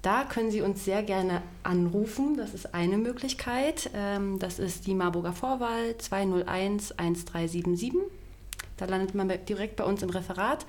[0.02, 2.36] Da können Sie uns sehr gerne anrufen.
[2.36, 3.90] Das ist eine Möglichkeit.
[3.94, 7.94] Ähm, das ist die Marburger Vorwahl 201 1377.
[8.76, 10.66] Da landet man direkt bei uns im Referat.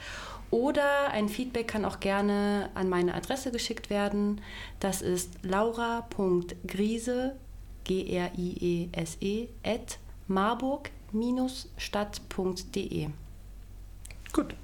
[0.52, 4.42] Oder ein Feedback kann auch gerne an meine Adresse geschickt werden.
[4.80, 7.36] Das ist laura.griese
[7.84, 13.10] G-R-I-E-S-E, at marburg-stadt.de.
[14.32, 14.56] Gut.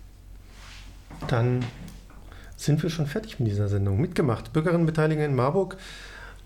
[1.27, 1.65] Dann
[2.57, 3.99] sind wir schon fertig mit dieser Sendung.
[3.99, 4.53] Mitgemacht.
[4.53, 5.77] Bürgerinnenbeteiligung in Marburg.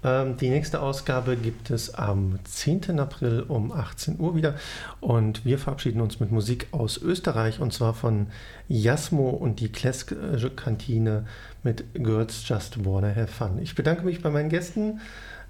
[0.03, 2.99] Ähm, die nächste Ausgabe gibt es am 10.
[2.99, 4.55] April um 18 Uhr wieder.
[5.01, 8.27] Und wir verabschieden uns mit Musik aus Österreich und zwar von
[8.67, 11.25] Jasmo und die Klesk-Kantine
[11.63, 13.59] mit Girls Just Wanna Have Fun.
[13.61, 15.01] Ich bedanke mich bei meinen Gästen.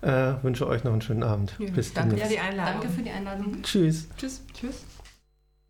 [0.02, 1.54] Äh, wünsche euch noch einen schönen Abend.
[1.60, 2.82] Ja, Bis danke für die Einladung.
[2.82, 3.62] Danke für die Einladung.
[3.62, 4.08] Tschüss.
[4.18, 4.42] Tschüss.
[4.54, 4.86] Tschüss.